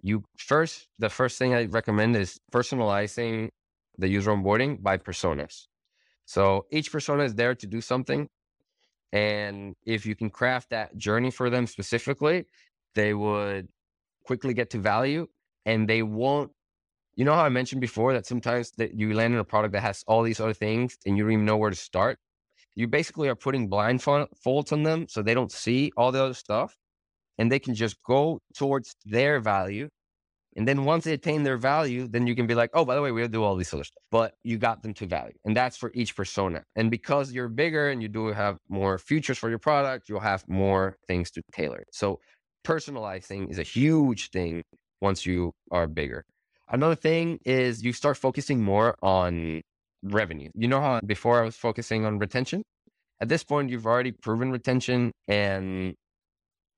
you 0.02 0.24
first 0.36 0.88
the 0.98 1.08
first 1.08 1.38
thing 1.38 1.54
I 1.54 1.64
recommend 1.66 2.16
is 2.16 2.40
personalizing 2.52 3.50
the 3.98 4.08
user 4.08 4.32
onboarding 4.32 4.82
by 4.82 4.98
personas. 4.98 5.66
So 6.26 6.66
each 6.70 6.90
persona 6.92 7.24
is 7.24 7.34
there 7.34 7.54
to 7.54 7.66
do 7.66 7.80
something. 7.80 8.28
And 9.12 9.74
if 9.84 10.06
you 10.06 10.14
can 10.16 10.30
craft 10.30 10.70
that 10.70 10.96
journey 10.96 11.30
for 11.30 11.50
them 11.50 11.66
specifically, 11.66 12.46
they 12.94 13.14
would 13.14 13.68
quickly 14.24 14.54
get 14.54 14.70
to 14.70 14.78
value 14.78 15.26
and 15.66 15.88
they 15.88 16.02
won't 16.02 16.50
you 17.14 17.24
know 17.24 17.34
how 17.34 17.44
I 17.44 17.50
mentioned 17.50 17.80
before 17.80 18.14
that 18.14 18.26
sometimes 18.26 18.70
that 18.78 18.94
you 18.94 19.12
land 19.14 19.34
in 19.34 19.40
a 19.40 19.44
product 19.44 19.72
that 19.72 19.82
has 19.82 20.02
all 20.06 20.22
these 20.22 20.40
other 20.40 20.54
things 20.54 20.96
and 21.04 21.16
you 21.16 21.24
don't 21.24 21.32
even 21.32 21.44
know 21.44 21.56
where 21.58 21.70
to 21.70 21.76
start. 21.76 22.18
You 22.74 22.88
basically 22.88 23.28
are 23.28 23.34
putting 23.36 23.68
blindfolds 23.68 24.72
on 24.72 24.82
them 24.82 25.06
so 25.08 25.22
they 25.22 25.34
don't 25.34 25.52
see 25.52 25.92
all 25.96 26.12
the 26.12 26.22
other 26.22 26.34
stuff 26.34 26.74
and 27.38 27.50
they 27.50 27.58
can 27.58 27.74
just 27.74 27.96
go 28.02 28.40
towards 28.54 28.94
their 29.04 29.40
value. 29.40 29.88
And 30.56 30.68
then 30.68 30.84
once 30.84 31.04
they 31.04 31.14
attain 31.14 31.44
their 31.44 31.56
value, 31.56 32.06
then 32.06 32.26
you 32.26 32.34
can 32.34 32.46
be 32.46 32.54
like, 32.54 32.70
oh, 32.74 32.84
by 32.84 32.94
the 32.94 33.00
way, 33.00 33.10
we'll 33.10 33.28
do 33.28 33.42
all 33.42 33.56
these 33.56 33.72
other 33.72 33.84
stuff. 33.84 34.02
But 34.10 34.34
you 34.44 34.58
got 34.58 34.82
them 34.82 34.92
to 34.94 35.06
value. 35.06 35.32
And 35.46 35.56
that's 35.56 35.78
for 35.78 35.90
each 35.94 36.14
persona. 36.14 36.62
And 36.76 36.90
because 36.90 37.32
you're 37.32 37.48
bigger 37.48 37.88
and 37.88 38.02
you 38.02 38.08
do 38.08 38.26
have 38.28 38.58
more 38.68 38.98
features 38.98 39.38
for 39.38 39.48
your 39.48 39.58
product, 39.58 40.10
you'll 40.10 40.20
have 40.20 40.46
more 40.48 40.98
things 41.08 41.30
to 41.32 41.42
tailor. 41.52 41.84
So 41.90 42.20
personalizing 42.64 43.50
is 43.50 43.58
a 43.58 43.62
huge 43.62 44.28
thing 44.30 44.62
once 45.00 45.24
you 45.24 45.52
are 45.70 45.86
bigger. 45.86 46.24
Another 46.68 46.94
thing 46.96 47.38
is 47.44 47.82
you 47.82 47.92
start 47.92 48.18
focusing 48.18 48.62
more 48.62 48.96
on 49.02 49.62
revenue. 50.02 50.50
You 50.54 50.68
know 50.68 50.80
how 50.80 51.00
before 51.00 51.40
I 51.40 51.44
was 51.44 51.56
focusing 51.56 52.04
on 52.04 52.18
retention? 52.18 52.62
At 53.20 53.28
this 53.28 53.44
point, 53.44 53.70
you've 53.70 53.86
already 53.86 54.12
proven 54.12 54.50
retention 54.50 55.12
and 55.28 55.94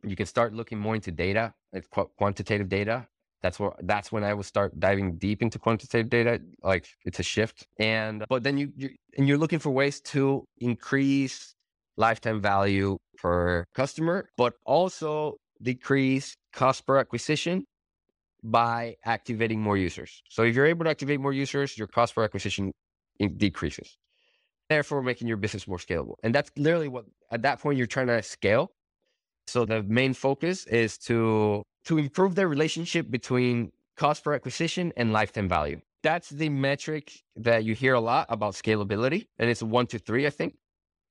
you 0.02 0.16
can 0.16 0.26
start 0.26 0.52
looking 0.52 0.78
more 0.78 0.94
into 0.94 1.10
data, 1.10 1.54
like 1.72 1.88
qu- 1.90 2.10
quantitative 2.18 2.68
data. 2.68 3.06
That's 3.42 3.60
where 3.60 3.72
that's 3.82 4.10
when 4.10 4.24
I 4.24 4.32
will 4.34 4.42
start 4.42 4.78
diving 4.78 5.16
deep 5.16 5.42
into 5.42 5.58
quantitative 5.58 6.08
data. 6.08 6.40
Like 6.62 6.88
it's 7.04 7.18
a 7.18 7.22
shift, 7.22 7.66
and 7.78 8.24
but 8.28 8.42
then 8.42 8.56
you, 8.56 8.72
you 8.76 8.90
and 9.18 9.28
you're 9.28 9.38
looking 9.38 9.58
for 9.58 9.70
ways 9.70 10.00
to 10.12 10.44
increase 10.58 11.54
lifetime 11.96 12.40
value 12.40 12.96
per 13.18 13.66
customer, 13.74 14.28
but 14.36 14.54
also 14.64 15.36
decrease 15.60 16.34
cost 16.52 16.86
per 16.86 16.98
acquisition 16.98 17.64
by 18.42 18.96
activating 19.04 19.60
more 19.60 19.76
users. 19.76 20.22
So 20.28 20.42
if 20.42 20.54
you're 20.54 20.66
able 20.66 20.84
to 20.84 20.90
activate 20.90 21.20
more 21.20 21.32
users, 21.32 21.76
your 21.76 21.86
cost 21.86 22.14
per 22.14 22.24
acquisition 22.24 22.72
decreases, 23.18 23.96
therefore 24.68 25.02
making 25.02 25.28
your 25.28 25.36
business 25.36 25.66
more 25.66 25.78
scalable. 25.78 26.14
And 26.22 26.34
that's 26.34 26.50
literally 26.56 26.88
what 26.88 27.04
at 27.30 27.42
that 27.42 27.60
point 27.60 27.78
you're 27.78 27.86
trying 27.86 28.08
to 28.08 28.22
scale. 28.22 28.72
So 29.46 29.64
the 29.64 29.82
main 29.82 30.14
focus 30.14 30.66
is 30.66 30.98
to 30.98 31.62
to 31.84 31.98
improve 31.98 32.34
the 32.34 32.46
relationship 32.48 33.10
between 33.10 33.70
cost 33.96 34.24
per 34.24 34.34
acquisition 34.34 34.92
and 34.96 35.12
lifetime 35.12 35.48
value. 35.48 35.80
That's 36.02 36.28
the 36.30 36.48
metric 36.48 37.12
that 37.36 37.64
you 37.64 37.74
hear 37.74 37.94
a 37.94 38.00
lot 38.00 38.26
about 38.28 38.54
scalability, 38.54 39.26
and 39.38 39.50
it's 39.50 39.62
one 39.62 39.86
to 39.88 39.98
three, 39.98 40.26
I 40.26 40.30
think 40.30 40.54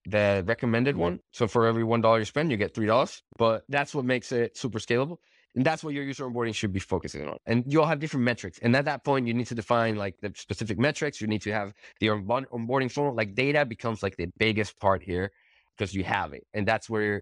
the 0.05 0.43
recommended 0.45 0.97
one. 0.97 1.19
So 1.31 1.47
for 1.47 1.65
every 1.65 1.83
one 1.83 2.01
dollar 2.01 2.19
you 2.19 2.25
spend, 2.25 2.51
you 2.51 2.57
get 2.57 2.73
three 2.73 2.85
dollars. 2.87 3.21
But 3.37 3.63
that's 3.69 3.95
what 3.95 4.05
makes 4.05 4.31
it 4.31 4.57
super 4.57 4.79
scalable. 4.79 5.17
And 5.55 5.63
that's 5.65 5.83
what 5.83 5.93
your 5.93 6.03
user 6.03 6.25
onboarding 6.25 6.55
should 6.55 6.73
be 6.73 6.79
focusing 6.79 7.27
on. 7.27 7.37
And 7.45 7.63
you'll 7.67 7.85
have 7.85 7.99
different 7.99 8.23
metrics. 8.23 8.57
And 8.59 8.75
at 8.75 8.85
that 8.85 9.03
point, 9.03 9.27
you 9.27 9.33
need 9.33 9.47
to 9.47 9.55
define 9.55 9.95
like 9.95 10.15
the 10.21 10.31
specific 10.35 10.79
metrics. 10.79 11.21
You 11.21 11.27
need 11.27 11.43
to 11.43 11.51
have 11.51 11.73
the 11.99 12.07
onboarding 12.07 12.91
funnel. 12.91 13.13
Like 13.15 13.35
data 13.35 13.65
becomes 13.65 14.01
like 14.01 14.17
the 14.17 14.27
biggest 14.37 14.79
part 14.79 15.03
here 15.03 15.31
because 15.77 15.93
you 15.93 16.03
have 16.03 16.33
it. 16.33 16.45
And 16.53 16.67
that's 16.67 16.89
where 16.89 17.21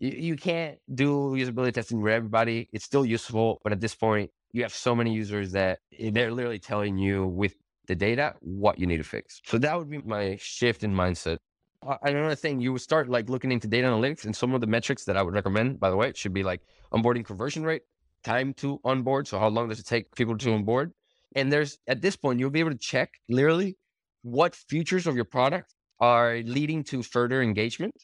you, 0.00 0.10
you 0.10 0.36
can't 0.36 0.78
do 0.92 1.34
usability 1.36 1.72
testing 1.72 2.00
with 2.00 2.12
everybody. 2.12 2.68
It's 2.72 2.84
still 2.84 3.06
useful. 3.06 3.60
But 3.62 3.72
at 3.72 3.80
this 3.80 3.94
point, 3.94 4.30
you 4.52 4.62
have 4.62 4.72
so 4.72 4.94
many 4.94 5.12
users 5.12 5.52
that 5.52 5.78
they're 5.98 6.32
literally 6.32 6.58
telling 6.58 6.98
you 6.98 7.26
with 7.26 7.54
the 7.86 7.94
data 7.94 8.34
what 8.40 8.78
you 8.78 8.86
need 8.86 8.98
to 8.98 9.04
fix. 9.04 9.40
So 9.44 9.58
that 9.58 9.78
would 9.78 9.90
be 9.90 9.98
my 9.98 10.36
shift 10.40 10.82
in 10.82 10.92
mindset. 10.94 11.38
Another 11.82 12.34
thing, 12.34 12.60
you 12.60 12.72
would 12.72 12.82
start 12.82 13.08
like 13.08 13.28
looking 13.30 13.52
into 13.52 13.68
data 13.68 13.86
analytics 13.86 14.24
and 14.24 14.34
some 14.34 14.52
of 14.52 14.60
the 14.60 14.66
metrics 14.66 15.04
that 15.04 15.16
I 15.16 15.22
would 15.22 15.34
recommend, 15.34 15.78
by 15.78 15.90
the 15.90 15.96
way, 15.96 16.08
it 16.08 16.16
should 16.16 16.34
be 16.34 16.42
like 16.42 16.60
onboarding 16.92 17.24
conversion 17.24 17.62
rate, 17.62 17.82
time 18.24 18.52
to 18.54 18.80
onboard. 18.84 19.28
So 19.28 19.38
how 19.38 19.48
long 19.48 19.68
does 19.68 19.78
it 19.78 19.86
take 19.86 20.14
people 20.16 20.36
to 20.38 20.52
onboard? 20.52 20.92
And 21.36 21.52
there's 21.52 21.78
at 21.86 22.02
this 22.02 22.16
point, 22.16 22.40
you'll 22.40 22.50
be 22.50 22.60
able 22.60 22.72
to 22.72 22.78
check 22.78 23.12
literally 23.28 23.76
what 24.22 24.56
features 24.56 25.06
of 25.06 25.14
your 25.14 25.24
product 25.24 25.74
are 26.00 26.38
leading 26.44 26.82
to 26.84 27.02
further 27.02 27.42
engagement 27.42 27.94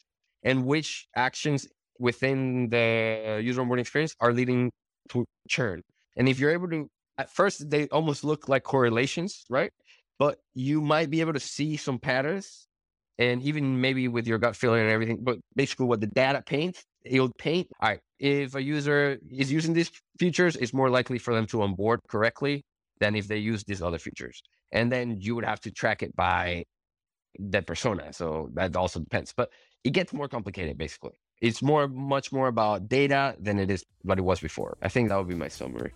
and 0.43 0.65
which 0.65 1.07
actions 1.15 1.67
within 1.99 2.69
the 2.69 3.41
user 3.43 3.61
onboarding 3.61 3.81
experience 3.81 4.15
are 4.21 4.31
leading 4.31 4.71
to 5.09 5.25
churn. 5.49 5.81
And 6.15 6.29
if 6.29 6.39
you're 6.39 6.51
able 6.51 6.69
to, 6.69 6.89
at 7.17 7.29
first, 7.29 7.69
they 7.69 7.87
almost 7.89 8.23
look 8.23 8.47
like 8.47 8.63
correlations, 8.63 9.45
right? 9.49 9.71
But 10.17 10.39
you 10.53 10.81
might 10.81 11.09
be 11.09 11.19
able 11.19 11.33
to 11.33 11.39
see 11.39 11.75
some 11.75 11.99
patterns 11.99 12.64
and 13.17 13.41
even 13.43 13.79
maybe 13.79 14.07
with 14.07 14.27
your 14.27 14.37
gut 14.37 14.55
feeling 14.55 14.81
and 14.81 14.89
everything, 14.89 15.19
but 15.21 15.37
basically 15.55 15.85
what 15.85 16.01
the 16.01 16.07
data 16.07 16.43
paints, 16.45 16.83
it'll 17.03 17.31
paint. 17.37 17.67
All 17.81 17.89
right, 17.89 17.99
if 18.19 18.55
a 18.55 18.61
user 18.61 19.17
is 19.29 19.51
using 19.51 19.73
these 19.73 19.91
features, 20.19 20.55
it's 20.55 20.73
more 20.73 20.89
likely 20.89 21.17
for 21.17 21.33
them 21.33 21.45
to 21.47 21.61
onboard 21.61 21.99
correctly 22.09 22.63
than 22.99 23.15
if 23.15 23.27
they 23.27 23.37
use 23.37 23.63
these 23.63 23.81
other 23.81 23.99
features. 23.99 24.41
And 24.71 24.91
then 24.91 25.17
you 25.19 25.35
would 25.35 25.45
have 25.45 25.61
to 25.61 25.71
track 25.71 26.03
it 26.03 26.15
by 26.15 26.65
that 27.39 27.67
persona. 27.67 28.13
So 28.13 28.49
that 28.53 28.75
also 28.75 28.99
depends. 28.99 29.33
But 29.35 29.49
it 29.83 29.91
gets 29.91 30.13
more 30.13 30.27
complicated 30.27 30.77
basically. 30.77 31.13
It's 31.41 31.61
more 31.61 31.87
much 31.87 32.31
more 32.31 32.47
about 32.47 32.87
data 32.87 33.35
than 33.39 33.59
it 33.59 33.69
is 33.69 33.83
what 34.03 34.17
it 34.17 34.23
was 34.23 34.39
before. 34.39 34.77
I 34.81 34.89
think 34.89 35.09
that 35.09 35.17
would 35.17 35.27
be 35.27 35.35
my 35.35 35.49
summary. 35.49 35.91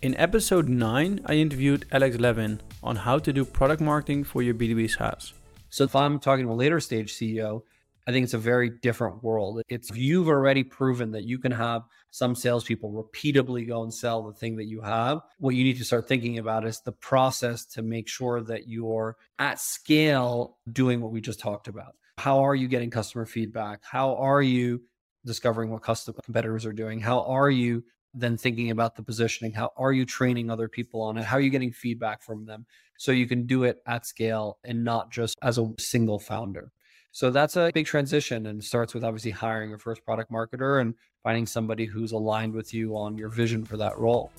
In 0.00 0.14
episode 0.16 0.68
9, 0.68 1.22
I 1.26 1.34
interviewed 1.34 1.84
Alex 1.90 2.18
Levin 2.18 2.60
on 2.84 2.94
how 2.94 3.18
to 3.18 3.32
do 3.32 3.44
product 3.44 3.80
marketing 3.80 4.22
for 4.22 4.42
your 4.42 4.54
B2B 4.54 4.96
SaaS. 4.96 5.34
So 5.70 5.84
if 5.84 5.94
I'm 5.94 6.18
talking 6.18 6.46
to 6.46 6.52
a 6.52 6.54
later 6.54 6.80
stage 6.80 7.14
CEO, 7.14 7.62
I 8.06 8.10
think 8.10 8.24
it's 8.24 8.34
a 8.34 8.38
very 8.38 8.70
different 8.70 9.22
world. 9.22 9.60
It's 9.68 9.90
you've 9.94 10.28
already 10.28 10.64
proven 10.64 11.10
that 11.10 11.24
you 11.24 11.38
can 11.38 11.52
have 11.52 11.82
some 12.10 12.34
salespeople 12.34 12.90
repeatedly 12.90 13.66
go 13.66 13.82
and 13.82 13.92
sell 13.92 14.22
the 14.22 14.32
thing 14.32 14.56
that 14.56 14.64
you 14.64 14.80
have. 14.80 15.20
What 15.38 15.54
you 15.54 15.62
need 15.62 15.76
to 15.76 15.84
start 15.84 16.08
thinking 16.08 16.38
about 16.38 16.66
is 16.66 16.80
the 16.80 16.92
process 16.92 17.66
to 17.66 17.82
make 17.82 18.08
sure 18.08 18.40
that 18.40 18.66
you're 18.66 19.16
at 19.38 19.60
scale 19.60 20.56
doing 20.72 21.02
what 21.02 21.12
we 21.12 21.20
just 21.20 21.38
talked 21.38 21.68
about. 21.68 21.96
How 22.16 22.40
are 22.40 22.54
you 22.54 22.66
getting 22.66 22.88
customer 22.88 23.26
feedback? 23.26 23.80
How 23.82 24.16
are 24.16 24.40
you 24.40 24.80
discovering 25.26 25.68
what 25.70 25.82
custom 25.82 26.14
competitors 26.24 26.64
are 26.64 26.72
doing? 26.72 27.00
How 27.00 27.24
are 27.24 27.50
you 27.50 27.84
then 28.14 28.36
thinking 28.36 28.70
about 28.70 28.96
the 28.96 29.02
positioning? 29.02 29.52
How 29.52 29.72
are 29.76 29.92
you 29.92 30.04
training 30.04 30.50
other 30.50 30.68
people 30.68 31.02
on 31.02 31.18
it? 31.18 31.24
How 31.24 31.36
are 31.36 31.40
you 31.40 31.50
getting 31.50 31.72
feedback 31.72 32.22
from 32.22 32.44
them 32.46 32.66
so 32.96 33.12
you 33.12 33.26
can 33.26 33.46
do 33.46 33.64
it 33.64 33.82
at 33.86 34.06
scale 34.06 34.58
and 34.64 34.84
not 34.84 35.10
just 35.10 35.38
as 35.42 35.58
a 35.58 35.72
single 35.78 36.18
founder? 36.18 36.72
So 37.12 37.30
that's 37.30 37.56
a 37.56 37.70
big 37.72 37.86
transition 37.86 38.46
and 38.46 38.62
starts 38.62 38.94
with 38.94 39.04
obviously 39.04 39.30
hiring 39.30 39.70
your 39.70 39.78
first 39.78 40.04
product 40.04 40.30
marketer 40.30 40.80
and 40.80 40.94
finding 41.22 41.46
somebody 41.46 41.84
who's 41.84 42.12
aligned 42.12 42.52
with 42.54 42.72
you 42.72 42.96
on 42.96 43.18
your 43.18 43.28
vision 43.28 43.64
for 43.64 43.76
that 43.76 43.98
role. 43.98 44.30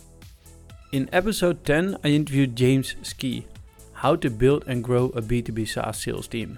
In 0.92 1.10
episode 1.12 1.66
10, 1.66 1.98
I 2.04 2.08
interviewed 2.08 2.56
James 2.56 2.96
Ski, 3.04 3.46
how 3.94 4.16
to 4.16 4.30
build 4.30 4.64
and 4.66 4.84
grow 4.84 5.06
a 5.08 5.22
B2B 5.22 5.68
SaaS 5.68 6.02
sales 6.02 6.28
team. 6.28 6.58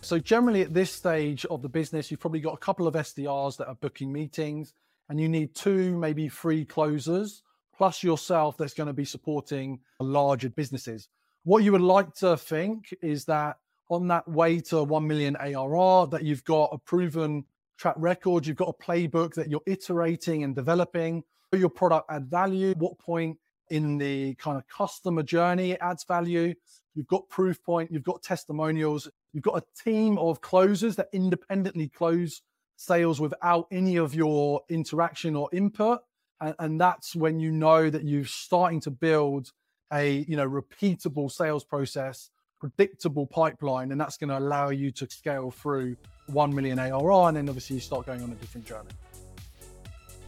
So, 0.00 0.18
generally, 0.18 0.62
at 0.62 0.74
this 0.74 0.90
stage 0.90 1.46
of 1.46 1.62
the 1.62 1.68
business, 1.68 2.10
you've 2.10 2.18
probably 2.18 2.40
got 2.40 2.54
a 2.54 2.58
couple 2.58 2.88
of 2.88 2.94
SDRs 2.94 3.56
that 3.58 3.68
are 3.68 3.76
booking 3.76 4.12
meetings, 4.12 4.74
and 5.12 5.20
you 5.20 5.28
need 5.28 5.54
two, 5.54 5.94
maybe 5.98 6.26
three 6.30 6.64
closers, 6.64 7.42
plus 7.76 8.02
yourself 8.02 8.56
that's 8.56 8.72
going 8.72 8.86
to 8.86 8.94
be 8.94 9.04
supporting 9.04 9.78
larger 10.00 10.48
businesses. 10.48 11.10
What 11.44 11.62
you 11.62 11.72
would 11.72 11.82
like 11.82 12.14
to 12.14 12.34
think 12.34 12.94
is 13.02 13.26
that 13.26 13.58
on 13.90 14.08
that 14.08 14.26
way 14.26 14.58
to 14.60 14.82
1 14.82 15.06
million 15.06 15.36
ARR, 15.36 16.06
that 16.06 16.24
you've 16.24 16.44
got 16.44 16.70
a 16.72 16.78
proven 16.78 17.44
track 17.76 17.94
record, 17.98 18.46
you've 18.46 18.56
got 18.56 18.70
a 18.70 18.82
playbook 18.82 19.34
that 19.34 19.50
you're 19.50 19.60
iterating 19.66 20.44
and 20.44 20.56
developing. 20.56 21.22
Your 21.52 21.68
product 21.68 22.10
add 22.10 22.30
value? 22.30 22.72
What 22.78 22.98
point 22.98 23.36
in 23.68 23.98
the 23.98 24.34
kind 24.36 24.56
of 24.56 24.66
customer 24.66 25.22
journey 25.22 25.72
it 25.72 25.78
adds 25.82 26.04
value? 26.04 26.54
You've 26.94 27.06
got 27.06 27.28
proof 27.28 27.62
point, 27.62 27.90
you've 27.92 28.02
got 28.02 28.22
testimonials, 28.22 29.10
you've 29.34 29.44
got 29.44 29.62
a 29.62 29.82
team 29.84 30.16
of 30.16 30.40
closers 30.40 30.96
that 30.96 31.10
independently 31.12 31.90
close 31.90 32.40
sales 32.76 33.20
without 33.20 33.66
any 33.70 33.96
of 33.96 34.14
your 34.14 34.62
interaction 34.68 35.36
or 35.36 35.48
input. 35.52 36.00
And, 36.40 36.54
and 36.58 36.80
that's 36.80 37.14
when 37.14 37.38
you 37.40 37.50
know 37.50 37.90
that 37.90 38.04
you're 38.04 38.24
starting 38.24 38.80
to 38.80 38.90
build 38.90 39.52
a 39.92 40.24
you 40.26 40.36
know 40.36 40.48
repeatable 40.48 41.30
sales 41.30 41.64
process 41.64 42.30
predictable 42.62 43.26
pipeline, 43.26 43.90
and 43.90 44.00
that's 44.00 44.16
going 44.16 44.30
to 44.30 44.38
allow 44.38 44.70
you 44.70 44.92
to 44.92 45.10
scale 45.10 45.50
through 45.50 45.96
1 46.28 46.54
million 46.54 46.78
ARR, 46.78 47.28
and 47.28 47.36
then 47.36 47.48
obviously 47.48 47.74
you 47.74 47.80
start 47.80 48.06
going 48.06 48.22
on 48.22 48.30
a 48.30 48.36
different 48.36 48.64
journey. 48.64 48.90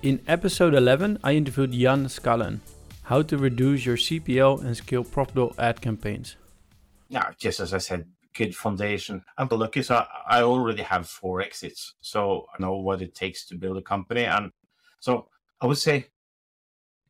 In 0.02 0.20
episode 0.26 0.74
11, 0.74 1.20
I 1.22 1.34
interviewed 1.34 1.72
Yann 1.72 2.06
Skaalen, 2.06 2.58
how 3.04 3.22
to 3.22 3.38
reduce 3.38 3.86
your 3.86 3.96
CPL 3.96 4.64
and 4.64 4.76
scale 4.76 5.04
profitable 5.04 5.54
ad 5.60 5.80
campaigns. 5.80 6.34
Now, 7.08 7.30
just 7.38 7.60
as 7.60 7.72
I 7.72 7.78
said, 7.78 8.08
good 8.34 8.54
foundation. 8.54 9.24
I'm 9.38 9.48
lucky, 9.50 9.82
so 9.82 10.04
I 10.28 10.42
already 10.42 10.82
have 10.82 11.08
four 11.08 11.40
exits, 11.40 11.94
so 12.00 12.46
I 12.52 12.62
know 12.62 12.76
what 12.76 13.02
it 13.02 13.14
takes 13.14 13.46
to 13.46 13.56
build 13.56 13.78
a 13.78 13.82
company, 13.82 14.24
and 14.24 14.50
so 15.00 15.28
I 15.60 15.66
would 15.66 15.78
say 15.78 16.08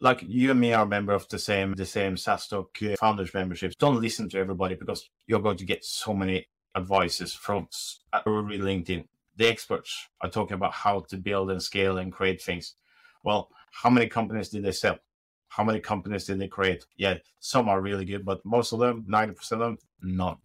like 0.01 0.23
you 0.27 0.51
and 0.51 0.61
me 0.61 0.73
are 0.73 0.85
a 0.85 0.87
member 0.87 1.13
of 1.13 1.29
the 1.29 1.39
same 1.39 1.73
the 1.75 1.87
same 1.87 2.17
SaaStock 2.17 2.93
uh, 2.93 2.97
founders 2.97 3.33
memberships. 3.33 3.75
Don't 3.77 4.01
listen 4.01 4.29
to 4.31 4.39
everybody 4.39 4.75
because 4.75 5.09
you're 5.27 5.41
going 5.41 5.57
to 5.57 5.65
get 5.65 5.85
so 5.85 6.13
many 6.13 6.47
advices 6.77 7.33
from 7.33 7.69
uh, 8.13 8.23
LinkedIn. 8.27 9.05
The 9.37 9.49
experts 9.49 10.09
are 10.21 10.29
talking 10.29 10.55
about 10.55 10.73
how 10.73 11.01
to 11.09 11.17
build 11.17 11.51
and 11.51 11.63
scale 11.63 11.99
and 11.99 12.13
create 12.13 12.43
things. 12.43 12.75
Well, 13.23 13.51
how 13.71 13.91
many 13.91 14.09
companies 14.09 14.51
did 14.51 14.65
they 14.65 14.73
sell? 14.73 14.99
How 15.49 15.65
many 15.65 15.81
companies 15.81 16.25
did 16.25 16.39
they 16.39 16.49
create? 16.49 16.85
Yeah, 16.97 17.19
some 17.41 17.69
are 17.69 17.81
really 17.81 18.05
good, 18.05 18.25
but 18.25 18.45
most 18.45 18.73
of 18.73 18.81
them, 18.81 19.07
90% 19.09 19.53
of 19.53 19.59
them, 19.59 19.79
none. 20.03 20.37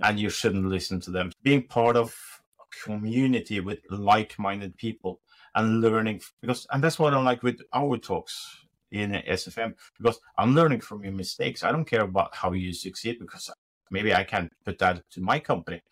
And 0.00 0.20
you 0.20 0.30
shouldn't 0.30 0.66
listen 0.66 1.00
to 1.00 1.10
them. 1.10 1.32
Being 1.42 1.62
part 1.62 1.96
of 1.96 2.14
a 2.60 2.84
community 2.84 3.60
with 3.60 3.78
like 3.90 4.38
minded 4.38 4.76
people 4.76 5.20
and 5.54 5.80
learning 5.80 6.20
because 6.40 6.66
and 6.70 6.84
that's 6.84 6.98
what 6.98 7.14
I 7.14 7.20
like 7.20 7.42
with 7.42 7.60
our 7.72 7.96
talks 7.96 8.58
in 8.90 9.12
SFM 9.12 9.74
because 9.98 10.20
I'm 10.36 10.54
learning 10.54 10.80
from 10.80 11.02
your 11.02 11.12
mistakes. 11.12 11.64
I 11.64 11.72
don't 11.72 11.86
care 11.86 12.02
about 12.02 12.34
how 12.34 12.52
you 12.52 12.72
succeed 12.72 13.18
because 13.18 13.50
maybe 13.90 14.14
I 14.14 14.24
can 14.24 14.50
put 14.64 14.78
that 14.78 15.08
to 15.12 15.20
my 15.20 15.38
company. 15.38 15.82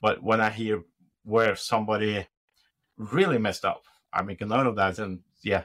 But 0.00 0.22
when 0.22 0.40
I 0.40 0.50
hear 0.50 0.82
where 1.24 1.56
somebody 1.56 2.26
really 2.98 3.38
messed 3.38 3.64
up, 3.64 3.84
I 4.12 4.22
make 4.22 4.42
a 4.42 4.46
note 4.46 4.66
of 4.66 4.76
that 4.76 4.98
and 4.98 5.20
yeah, 5.42 5.64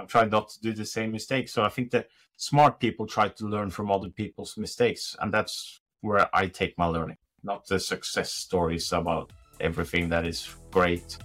I'm 0.00 0.06
trying 0.06 0.30
not 0.30 0.48
to 0.50 0.60
do 0.60 0.72
the 0.72 0.86
same 0.86 1.12
mistake. 1.12 1.48
So 1.48 1.62
I 1.62 1.68
think 1.68 1.90
that 1.90 2.08
smart 2.36 2.80
people 2.80 3.06
try 3.06 3.28
to 3.28 3.46
learn 3.46 3.70
from 3.70 3.90
other 3.90 4.08
people's 4.08 4.56
mistakes, 4.56 5.14
and 5.20 5.32
that's 5.32 5.80
where 6.00 6.28
I 6.34 6.46
take 6.46 6.76
my 6.78 6.86
learning, 6.86 7.18
not 7.42 7.66
the 7.66 7.78
success 7.78 8.32
stories 8.32 8.92
about 8.92 9.32
everything 9.60 10.08
that 10.08 10.26
is 10.26 10.54
great. 10.70 11.18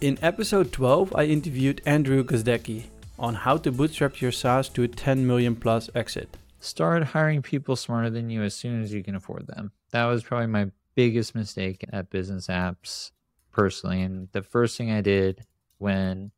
In 0.00 0.18
episode 0.22 0.72
12, 0.72 1.14
I 1.14 1.24
interviewed 1.24 1.80
Andrew 1.86 2.22
Gazdecki 2.24 2.84
on 3.18 3.34
how 3.34 3.56
to 3.56 3.72
bootstrap 3.72 4.20
your 4.20 4.32
SaaS 4.32 4.68
to 4.70 4.82
a 4.82 4.88
10 4.88 5.26
million 5.26 5.56
plus 5.56 5.88
exit. 5.94 6.36
Start 6.60 7.02
hiring 7.04 7.42
people 7.42 7.76
smarter 7.76 8.10
than 8.10 8.28
you 8.28 8.42
as 8.42 8.54
soon 8.54 8.82
as 8.82 8.92
you 8.92 9.02
can 9.02 9.14
afford 9.14 9.46
them. 9.46 9.72
That 9.92 10.04
was 10.04 10.22
probably 10.22 10.48
my 10.48 10.70
biggest 10.94 11.34
mistake 11.34 11.84
at 11.92 12.10
Bizness 12.10 12.48
Apps 12.48 13.12
personally. 13.52 14.02
And 14.02 14.28
the 14.32 14.42
first 14.42 14.76
thing 14.76 14.90
I 14.90 15.00
did 15.00 15.46
when 15.78 16.32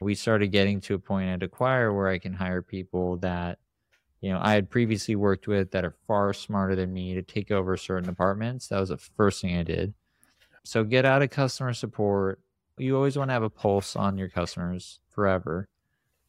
we 0.00 0.14
started 0.14 0.48
getting 0.48 0.80
to 0.82 0.94
a 0.94 0.98
point 0.98 1.30
at 1.30 1.42
Acquire 1.42 1.92
where 1.92 2.08
I 2.08 2.18
can 2.18 2.32
hire 2.32 2.62
people 2.62 3.16
that, 3.18 3.58
you 4.20 4.30
know, 4.30 4.38
I 4.40 4.52
had 4.52 4.70
previously 4.70 5.16
worked 5.16 5.48
with 5.48 5.70
that 5.70 5.84
are 5.84 5.94
far 6.06 6.32
smarter 6.32 6.76
than 6.76 6.92
me 6.92 7.14
to 7.14 7.22
take 7.22 7.50
over 7.50 7.76
certain 7.76 8.08
departments. 8.08 8.68
That 8.68 8.80
was 8.80 8.90
the 8.90 8.98
first 8.98 9.40
thing 9.40 9.56
I 9.56 9.62
did. 9.62 9.94
So 10.62 10.84
get 10.84 11.06
out 11.06 11.22
of 11.22 11.30
customer 11.30 11.72
support, 11.72 12.40
you 12.76 12.96
always 12.96 13.16
want 13.16 13.30
to 13.30 13.32
have 13.32 13.42
a 13.42 13.50
pulse 13.50 13.96
on 13.96 14.18
your 14.18 14.28
customers 14.28 15.00
forever, 15.10 15.68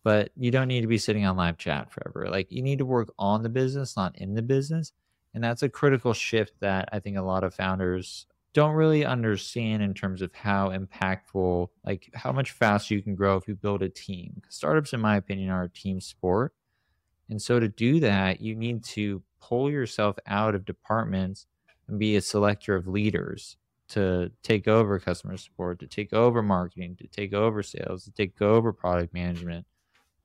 but 0.04 0.32
you 0.36 0.52
don't 0.52 0.68
need 0.68 0.82
to 0.82 0.88
be 0.88 0.98
sitting 0.98 1.26
on 1.26 1.36
live 1.36 1.58
chat 1.58 1.92
forever. 1.92 2.30
Like 2.30 2.52
you 2.52 2.62
need 2.62 2.80
to 2.80 2.86
work 2.86 3.14
on 3.20 3.44
the 3.44 3.50
business, 3.50 3.98
not 3.98 4.18
in 4.18 4.36
the 4.36 4.42
business. 4.42 4.94
And 5.34 5.44
that's 5.44 5.64
a 5.64 5.70
critical 5.70 6.14
shift 6.14 6.60
that 6.60 6.90
I 6.92 7.00
think 7.00 7.18
a 7.18 7.22
lot 7.22 7.44
of 7.44 7.54
founders 7.54 8.26
don't 8.54 8.76
really 8.76 9.06
understand 9.06 9.82
in 9.82 9.94
terms 9.94 10.22
of 10.22 10.34
how 10.34 10.70
impactful, 10.70 11.70
like 11.86 12.10
how 12.14 12.34
much 12.34 12.52
faster 12.52 12.94
you 12.94 13.02
can 13.02 13.16
grow 13.16 13.38
if 13.38 13.48
you 13.48 13.56
build 13.56 13.82
a 13.82 13.90
team. 13.90 14.42
Startups, 14.50 14.92
in 14.92 15.00
my 15.00 15.16
opinion, 15.16 15.50
are 15.50 15.64
a 15.64 15.70
team 15.70 16.02
sport. 16.02 16.54
And 17.32 17.42
so 17.42 17.62
to 17.62 17.70
do 17.70 18.02
that, 18.02 18.42
you 18.42 18.56
need 18.56 18.84
to 18.84 19.24
pull 19.40 19.72
yourself 19.72 20.18
out 20.28 20.54
of 20.54 20.66
departments 20.66 21.48
and 21.88 21.98
be 21.98 22.18
a 22.18 22.22
selector 22.22 22.76
of 22.76 22.88
leaders 22.88 23.56
to 23.88 24.32
take 24.44 24.68
over 24.68 25.00
customer 25.00 25.38
support, 25.38 25.80
to 25.80 25.88
take 25.88 26.12
over 26.12 26.42
marketing, 26.42 26.98
to 26.98 27.08
take 27.08 27.34
over 27.34 27.64
sales, 27.64 28.04
to 28.04 28.12
take 28.12 28.42
over 28.42 28.74
product 28.74 29.14
management. 29.14 29.66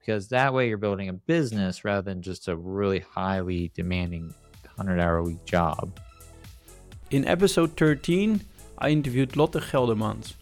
Because 0.01 0.29
that 0.29 0.53
way 0.53 0.69
you're 0.69 0.79
building 0.79 1.09
a 1.09 1.13
business 1.13 1.85
rather 1.85 2.03
than 2.03 2.23
just 2.23 2.49
a 2.49 2.57
really 2.57 2.99
highly 2.99 3.71
demanding 3.75 4.35
100 4.75 5.01
hour 5.01 5.19
a 5.19 5.23
week 5.23 5.45
job. 5.45 6.01
In 7.13 7.25
episode 7.25 7.77
13, 7.77 8.41
I 8.79 8.91
interviewed 8.91 9.37
Lotte 9.37 9.53
Geldermans, 9.53 10.35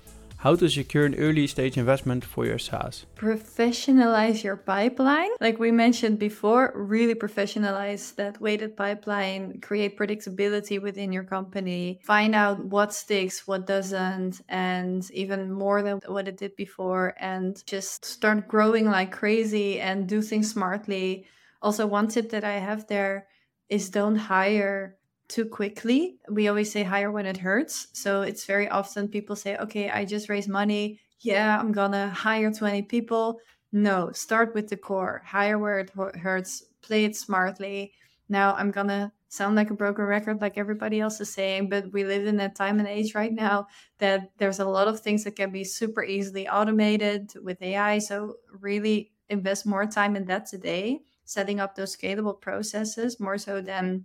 how 0.44 0.54
to 0.54 0.68
secure 0.68 1.06
an 1.06 1.14
early 1.14 1.46
stage 1.46 1.78
investment 1.78 2.22
for 2.22 2.44
your 2.44 2.58
SaaS. 2.58 3.06
Professionalize 3.16 4.44
your 4.44 4.58
pipeline. 4.58 5.30
Like 5.40 5.58
we 5.58 5.70
mentioned 5.70 6.18
before, 6.18 6.70
really 6.74 7.14
professionalize 7.14 8.14
that 8.16 8.42
weighted 8.42 8.76
pipeline, 8.76 9.62
create 9.62 9.98
predictability 9.98 10.82
within 10.82 11.14
your 11.14 11.24
company, 11.24 11.98
find 12.04 12.34
out 12.34 12.62
what 12.62 12.92
sticks, 12.92 13.46
what 13.46 13.66
doesn't, 13.66 14.42
and 14.50 15.10
even 15.12 15.50
more 15.50 15.82
than 15.82 16.00
what 16.08 16.28
it 16.28 16.36
did 16.36 16.54
before, 16.56 17.14
and 17.18 17.64
just 17.64 18.04
start 18.04 18.46
growing 18.46 18.84
like 18.84 19.12
crazy 19.12 19.80
and 19.80 20.06
do 20.06 20.20
things 20.20 20.50
smartly. 20.50 21.24
Also, 21.62 21.86
one 21.86 22.08
tip 22.08 22.28
that 22.32 22.44
I 22.44 22.58
have 22.58 22.86
there 22.86 23.28
is 23.70 23.88
don't 23.88 24.16
hire 24.16 24.98
too 25.28 25.46
quickly. 25.46 26.18
We 26.28 26.48
always 26.48 26.70
say 26.70 26.82
hire 26.82 27.10
when 27.10 27.26
it 27.26 27.36
hurts. 27.36 27.88
So 27.92 28.22
it's 28.22 28.44
very 28.44 28.68
often 28.68 29.08
people 29.08 29.36
say, 29.36 29.56
okay, 29.56 29.90
I 29.90 30.04
just 30.04 30.28
raised 30.28 30.48
money. 30.48 31.00
Yeah, 31.20 31.58
I'm 31.58 31.72
gonna 31.72 32.10
hire 32.10 32.52
20 32.52 32.82
people. 32.82 33.40
No, 33.72 34.12
start 34.12 34.54
with 34.54 34.68
the 34.68 34.76
core, 34.76 35.22
hire 35.24 35.58
where 35.58 35.80
it 35.80 35.90
hurts, 36.16 36.64
play 36.82 37.04
it 37.04 37.16
smartly. 37.16 37.92
Now 38.28 38.54
I'm 38.54 38.70
gonna 38.70 39.12
sound 39.28 39.56
like 39.56 39.70
a 39.70 39.74
broken 39.74 40.04
record, 40.04 40.40
like 40.40 40.56
everybody 40.56 41.00
else 41.00 41.20
is 41.20 41.32
saying, 41.32 41.68
but 41.68 41.92
we 41.92 42.04
live 42.04 42.26
in 42.26 42.38
a 42.40 42.48
time 42.48 42.78
and 42.78 42.86
age 42.86 43.14
right 43.14 43.32
now 43.32 43.66
that 43.98 44.30
there's 44.38 44.60
a 44.60 44.64
lot 44.64 44.86
of 44.86 45.00
things 45.00 45.24
that 45.24 45.34
can 45.34 45.50
be 45.50 45.64
super 45.64 46.04
easily 46.04 46.48
automated 46.48 47.32
with 47.42 47.60
AI. 47.60 47.98
So 47.98 48.36
really 48.60 49.12
invest 49.28 49.66
more 49.66 49.86
time 49.86 50.14
in 50.14 50.24
that 50.26 50.46
today, 50.46 51.00
setting 51.24 51.58
up 51.58 51.74
those 51.74 51.96
scalable 51.96 52.40
processes 52.40 53.18
more 53.18 53.38
so 53.38 53.60
than 53.60 54.04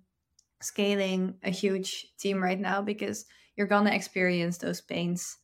scaling 0.62 1.36
a 1.43 1.50
huge 1.50 2.08
team 2.17 2.41
right 2.41 2.60
now 2.60 2.82
because 2.82 3.26
you're 3.56 3.67
gonna 3.67 3.91
experience 3.91 4.58
those 4.58 4.82
pains 4.82 5.38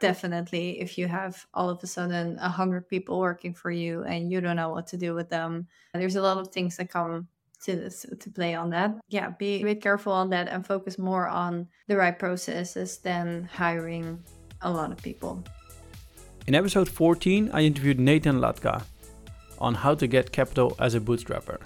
definitely 0.00 0.80
if 0.80 0.98
you 0.98 1.06
have 1.06 1.46
all 1.54 1.70
of 1.70 1.82
a 1.82 1.86
sudden 1.86 2.38
a 2.38 2.48
hundred 2.48 2.88
people 2.88 3.18
working 3.20 3.54
for 3.54 3.70
you 3.70 4.02
and 4.04 4.30
you 4.30 4.40
don't 4.40 4.56
know 4.56 4.70
what 4.70 4.86
to 4.88 4.96
do 4.96 5.14
with 5.14 5.30
them. 5.30 5.66
There's 5.92 6.16
a 6.16 6.22
lot 6.22 6.38
of 6.38 6.48
things 6.48 6.76
that 6.76 6.90
come 6.90 7.28
to 7.64 7.76
this 7.76 8.04
to 8.20 8.30
play 8.30 8.54
on 8.54 8.70
that. 8.70 8.96
Yeah, 9.08 9.30
be 9.30 9.62
a 9.62 9.64
bit 9.64 9.82
careful 9.82 10.12
on 10.12 10.30
that 10.30 10.48
and 10.48 10.66
focus 10.66 10.98
more 10.98 11.28
on 11.28 11.68
the 11.88 11.96
right 11.96 12.18
processes 12.18 12.98
than 12.98 13.48
hiring 13.52 14.22
a 14.60 14.70
lot 14.70 14.92
of 14.92 14.98
people. 15.02 15.42
In 16.46 16.54
episode 16.54 16.88
14, 16.88 17.50
I 17.52 17.62
interviewed 17.62 17.98
Nathan 17.98 18.40
Latka 18.40 18.84
on 19.58 19.74
how 19.74 19.94
to 19.94 20.06
get 20.06 20.32
capital 20.32 20.76
as 20.78 20.94
a 20.94 21.00
bootstrapper. 21.00 21.58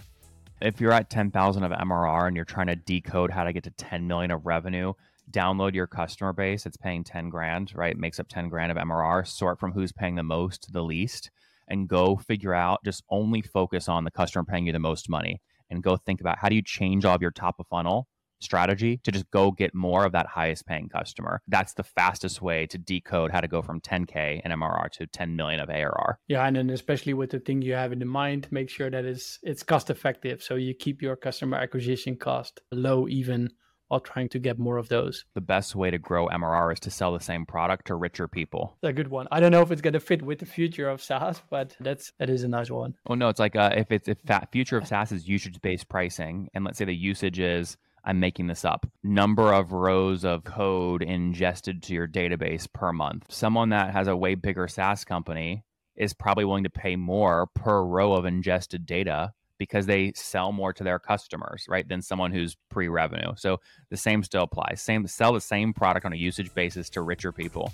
If 0.61 0.81
you're 0.81 0.93
at 0.93 1.09
10,000 1.09 1.63
of 1.63 1.71
MRR 1.71 2.27
and 2.27 2.35
you're 2.35 2.45
trying 2.45 2.67
to 2.67 2.75
decode 2.75 3.31
how 3.31 3.45
to 3.45 3.53
get 3.53 3.63
to 3.65 3.71
10 3.71 4.09
million 4.09 4.33
of 4.33 4.45
revenue, 4.45 4.93
download 5.31 5.73
your 5.73 5.87
customer 5.87 6.33
base. 6.33 6.67
It's 6.67 6.77
paying 6.77 7.05
10 7.05 7.31
grand, 7.31 7.73
right? 7.77 7.93
It 7.93 7.99
makes 7.99 8.19
up 8.19 8.27
10 8.29 8.49
grand 8.49 8.73
of 8.73 8.79
MRR. 8.79 9.25
Sort 9.25 9.61
from 9.61 9.71
who's 9.71 9.93
paying 9.93 10.17
the 10.17 10.25
most 10.25 10.65
to 10.65 10.73
the 10.73 10.83
least 10.83 11.31
and 11.69 11.87
go 11.87 12.17
figure 12.17 12.55
out, 12.55 12.81
just 12.85 13.05
only 13.09 13.41
focus 13.41 13.89
on 13.89 14.03
the 14.03 14.11
customer 14.11 14.45
paying 14.45 14.67
you 14.67 14.73
the 14.73 14.81
most 14.81 15.09
money 15.09 15.41
and 15.71 15.83
go 15.83 15.97
think 15.97 16.21
about 16.21 16.39
how 16.39 16.49
do 16.49 16.57
you 16.57 16.63
change 16.63 17.05
all 17.05 17.15
of 17.15 17.23
your 17.23 17.31
top 17.31 17.61
of 17.61 17.67
funnel 17.69 18.09
strategy 18.41 19.01
to 19.05 19.13
just 19.13 19.31
go 19.31 19.51
get 19.51 19.75
more 19.75 20.05
of 20.05 20.13
that 20.13 20.27
highest 20.27 20.67
paying 20.67 20.89
customer. 20.89 21.41
That's 21.49 21.75
the 21.75 21.83
fastest 21.83 22.43
way 22.43 22.67
to 22.67 22.79
decode 22.79 23.31
how 23.31 23.41
to 23.41 23.49
go 23.49 23.63
from 23.63 23.81
10K 23.81 24.43
in 24.45 24.53
MRR 24.53 24.91
to 24.93 25.07
10 25.07 25.37
million 25.37 25.61
of 25.61 25.71
ARR. 25.71 26.19
Yeah, 26.29 26.47
and 26.47 26.57
then 26.57 26.71
especially 26.71 27.15
with 27.15 27.31
the 27.31 27.41
thing 27.41 27.63
you 27.63 27.75
have 27.75 27.93
in 27.93 27.99
the 27.99 28.05
mind, 28.05 28.49
make 28.51 28.71
sure 28.71 28.91
that 28.91 29.05
it's 29.05 29.39
it's 29.43 29.63
cost 29.63 29.91
effective. 29.91 30.43
So 30.43 30.55
you 30.55 30.75
keep 30.75 31.03
your 31.03 31.17
customer 31.17 31.57
acquisition 31.57 32.17
cost 32.17 32.61
low 32.73 33.09
even 33.09 33.51
while 33.89 34.01
trying 34.01 34.29
to 34.29 34.39
get 34.39 34.59
more 34.59 34.77
of 34.77 34.89
those. 34.89 35.25
The 35.35 35.41
best 35.41 35.75
way 35.75 35.91
to 35.91 35.99
grow 35.99 36.29
MRR 36.29 36.75
is 36.75 36.81
to 36.81 36.91
sell 36.91 37.13
the 37.13 37.21
same 37.25 37.47
product 37.47 37.87
to 37.87 37.95
richer 37.95 38.29
people. 38.29 38.77
That's 38.83 38.91
a 38.91 38.93
good 38.95 39.09
one. 39.09 39.27
I 39.33 39.41
don't 39.41 39.51
know 39.51 39.63
if 39.63 39.71
it's 39.71 39.81
going 39.81 39.95
to 39.95 40.01
fit 40.01 40.23
with 40.23 40.39
the 40.39 40.47
future 40.47 40.89
of 40.89 41.03
SaaS, 41.03 41.43
but 41.51 41.75
that's 41.81 42.13
that 42.19 42.31
is 42.31 42.45
a 42.45 42.49
nice 42.49 42.71
one. 42.71 42.95
Oh 43.07 43.15
no, 43.15 43.29
it's 43.29 43.41
like 43.41 43.57
uh, 43.57 43.73
if 43.75 43.91
it's 43.91 44.09
if 44.09 44.19
fa- 44.27 44.47
future 44.53 44.77
of 44.77 44.87
SaaS 44.87 45.13
is 45.13 45.27
usage 45.27 45.61
based 45.63 45.89
pricing, 45.89 46.49
and 46.55 46.65
let's 46.65 46.79
say 46.79 46.85
the 46.85 46.95
usage 46.95 47.39
is 47.41 47.77
I'm 48.05 48.21
making 48.21 48.47
this 48.47 48.65
up 48.65 48.87
number 49.03 49.53
of 49.53 49.73
rows 49.73 50.25
of 50.25 50.45
code 50.45 51.03
ingested 51.03 51.83
to 51.85 51.95
your 51.95 52.09
database 52.09 52.67
per 52.73 52.93
month. 52.93 53.27
Someone 53.29 53.71
that 53.71 53.93
has 53.93 54.09
a 54.09 54.17
way 54.17 54.35
bigger 54.35 54.69
SaaS 54.69 55.05
company 55.05 55.65
is 55.97 56.15
probably 56.15 56.45
willing 56.45 56.65
to 56.65 56.71
pay 56.71 56.97
more 56.97 57.49
per 57.55 57.83
row 57.83 58.13
of 58.13 58.25
ingested 58.25 58.87
data 58.87 59.33
because 59.59 59.87
they 59.87 60.13
sell 60.15 60.53
more 60.53 60.73
to 60.73 60.85
their 60.85 60.99
customers, 60.99 61.67
right, 61.69 61.89
than 61.89 62.01
someone 62.01 62.31
who's 62.33 62.57
pre-revenue. 62.71 63.33
So 63.37 63.59
the 63.91 63.97
same 63.97 64.23
still 64.23 64.45
applies. 64.45 64.81
Same 64.81 65.07
sell 65.07 65.33
the 65.33 65.41
same 65.41 65.73
product 65.73 66.07
on 66.07 66.13
a 66.13 66.17
usage 66.17 66.55
basis 66.55 66.89
to 66.91 67.03
richer 67.03 67.33
people. 67.33 67.73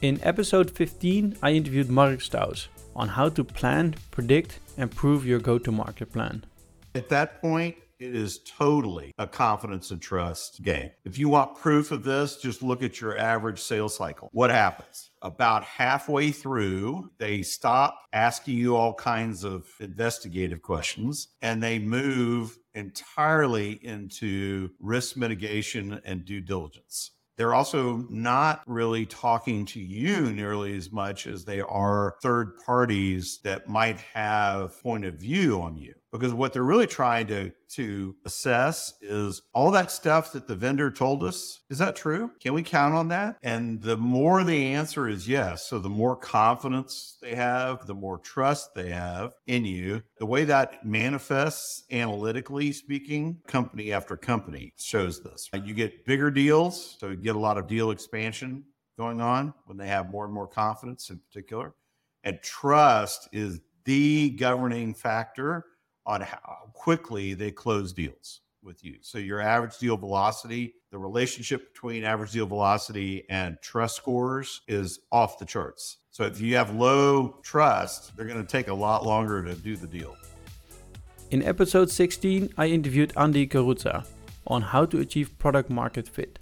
In 0.00 0.18
episode 0.22 0.70
15, 0.70 1.36
I 1.42 1.52
interviewed 1.52 1.90
Mark 1.90 2.22
Stouse 2.22 2.68
on 2.96 3.08
how 3.08 3.28
to 3.28 3.44
plan, 3.44 3.94
predict, 4.10 4.58
and 4.76 4.90
prove 4.90 5.24
your 5.26 5.38
go-to-market 5.38 6.12
plan. 6.12 6.44
At 6.94 7.08
that 7.10 7.40
point, 7.40 7.76
it 8.02 8.16
is 8.16 8.40
totally 8.40 9.12
a 9.18 9.26
confidence 9.26 9.90
and 9.90 10.02
trust 10.02 10.60
game. 10.62 10.90
If 11.04 11.18
you 11.18 11.28
want 11.28 11.56
proof 11.56 11.92
of 11.92 12.02
this, 12.02 12.36
just 12.36 12.62
look 12.62 12.82
at 12.82 13.00
your 13.00 13.16
average 13.16 13.60
sales 13.60 13.96
cycle. 13.96 14.28
What 14.32 14.50
happens? 14.50 15.10
About 15.22 15.62
halfway 15.62 16.32
through, 16.32 17.10
they 17.18 17.42
stop 17.42 17.96
asking 18.12 18.56
you 18.56 18.76
all 18.76 18.94
kinds 18.94 19.44
of 19.44 19.66
investigative 19.78 20.62
questions 20.62 21.28
and 21.40 21.62
they 21.62 21.78
move 21.78 22.58
entirely 22.74 23.72
into 23.84 24.70
risk 24.80 25.16
mitigation 25.16 26.00
and 26.04 26.24
due 26.24 26.40
diligence. 26.40 27.12
They're 27.36 27.54
also 27.54 28.04
not 28.10 28.62
really 28.66 29.06
talking 29.06 29.64
to 29.66 29.80
you 29.80 30.32
nearly 30.32 30.76
as 30.76 30.92
much 30.92 31.26
as 31.26 31.44
they 31.44 31.60
are 31.60 32.16
third 32.22 32.58
parties 32.66 33.38
that 33.42 33.68
might 33.68 34.00
have 34.12 34.80
point 34.82 35.04
of 35.04 35.14
view 35.14 35.62
on 35.62 35.76
you 35.76 35.94
because 36.12 36.34
what 36.34 36.52
they're 36.52 36.62
really 36.62 36.86
trying 36.86 37.26
to 37.26 37.52
to 37.70 38.14
assess 38.26 38.92
is 39.00 39.40
all 39.54 39.70
that 39.70 39.90
stuff 39.90 40.32
that 40.32 40.46
the 40.46 40.54
vendor 40.54 40.90
told 40.90 41.24
us. 41.24 41.60
Is 41.70 41.78
that 41.78 41.96
true? 41.96 42.30
Can 42.38 42.52
we 42.52 42.62
count 42.62 42.94
on 42.94 43.08
that? 43.08 43.38
And 43.42 43.80
the 43.80 43.96
more 43.96 44.44
the 44.44 44.74
answer 44.74 45.08
is 45.08 45.26
yes 45.26 45.66
so 45.66 45.78
the 45.78 45.88
more 45.88 46.16
confidence 46.16 47.16
they 47.22 47.34
have 47.34 47.86
the 47.86 47.94
more 47.94 48.18
trust 48.18 48.74
they 48.74 48.90
have 48.90 49.32
in 49.46 49.64
you 49.64 50.02
the 50.18 50.26
way 50.26 50.44
that 50.44 50.84
manifests 50.84 51.84
analytically 51.90 52.72
speaking 52.72 53.38
company 53.46 53.92
after 53.92 54.16
company 54.16 54.74
shows 54.76 55.22
this. 55.22 55.48
Uh, 55.54 55.58
you 55.64 55.74
get 55.74 56.04
bigger 56.04 56.30
deals 56.30 56.96
so 57.00 57.08
you 57.08 57.16
get 57.16 57.36
a 57.36 57.40
lot 57.40 57.58
of 57.58 57.66
deal 57.66 57.90
expansion 57.90 58.64
going 58.98 59.20
on 59.20 59.54
when 59.64 59.78
they 59.78 59.88
have 59.88 60.10
more 60.10 60.24
and 60.24 60.34
more 60.34 60.46
confidence 60.46 61.08
in 61.08 61.18
particular. 61.18 61.74
And 62.24 62.38
trust 62.42 63.28
is 63.32 63.60
the 63.84 64.30
governing 64.30 64.94
factor 64.94 65.64
on 66.06 66.20
how 66.20 66.38
uh, 66.48 66.70
quickly 66.72 67.34
they 67.34 67.50
close 67.50 67.92
deals 67.92 68.40
with 68.62 68.84
you. 68.84 68.96
So 69.00 69.18
your 69.18 69.40
average 69.40 69.78
deal 69.78 69.96
velocity, 69.96 70.74
the 70.90 70.98
relationship 70.98 71.72
between 71.72 72.04
average 72.04 72.32
deal 72.32 72.46
velocity 72.46 73.24
and 73.28 73.56
trust 73.62 73.96
scores 73.96 74.62
is 74.68 75.00
off 75.10 75.38
the 75.38 75.44
charts. 75.44 75.98
So 76.10 76.24
if 76.24 76.40
you 76.40 76.56
have 76.56 76.74
low 76.74 77.40
trust, 77.42 78.16
they're 78.16 78.26
going 78.26 78.44
to 78.44 78.50
take 78.50 78.68
a 78.68 78.74
lot 78.74 79.04
longer 79.04 79.42
to 79.44 79.54
do 79.54 79.76
the 79.76 79.86
deal. 79.86 80.16
In 81.30 81.42
episode 81.42 81.90
16, 81.90 82.52
I 82.58 82.66
interviewed 82.66 83.12
Andy 83.16 83.46
Karuza 83.46 84.06
on 84.46 84.62
how 84.62 84.84
to 84.84 85.00
achieve 85.00 85.38
product 85.38 85.70
market 85.70 86.06
fit. 86.06 86.38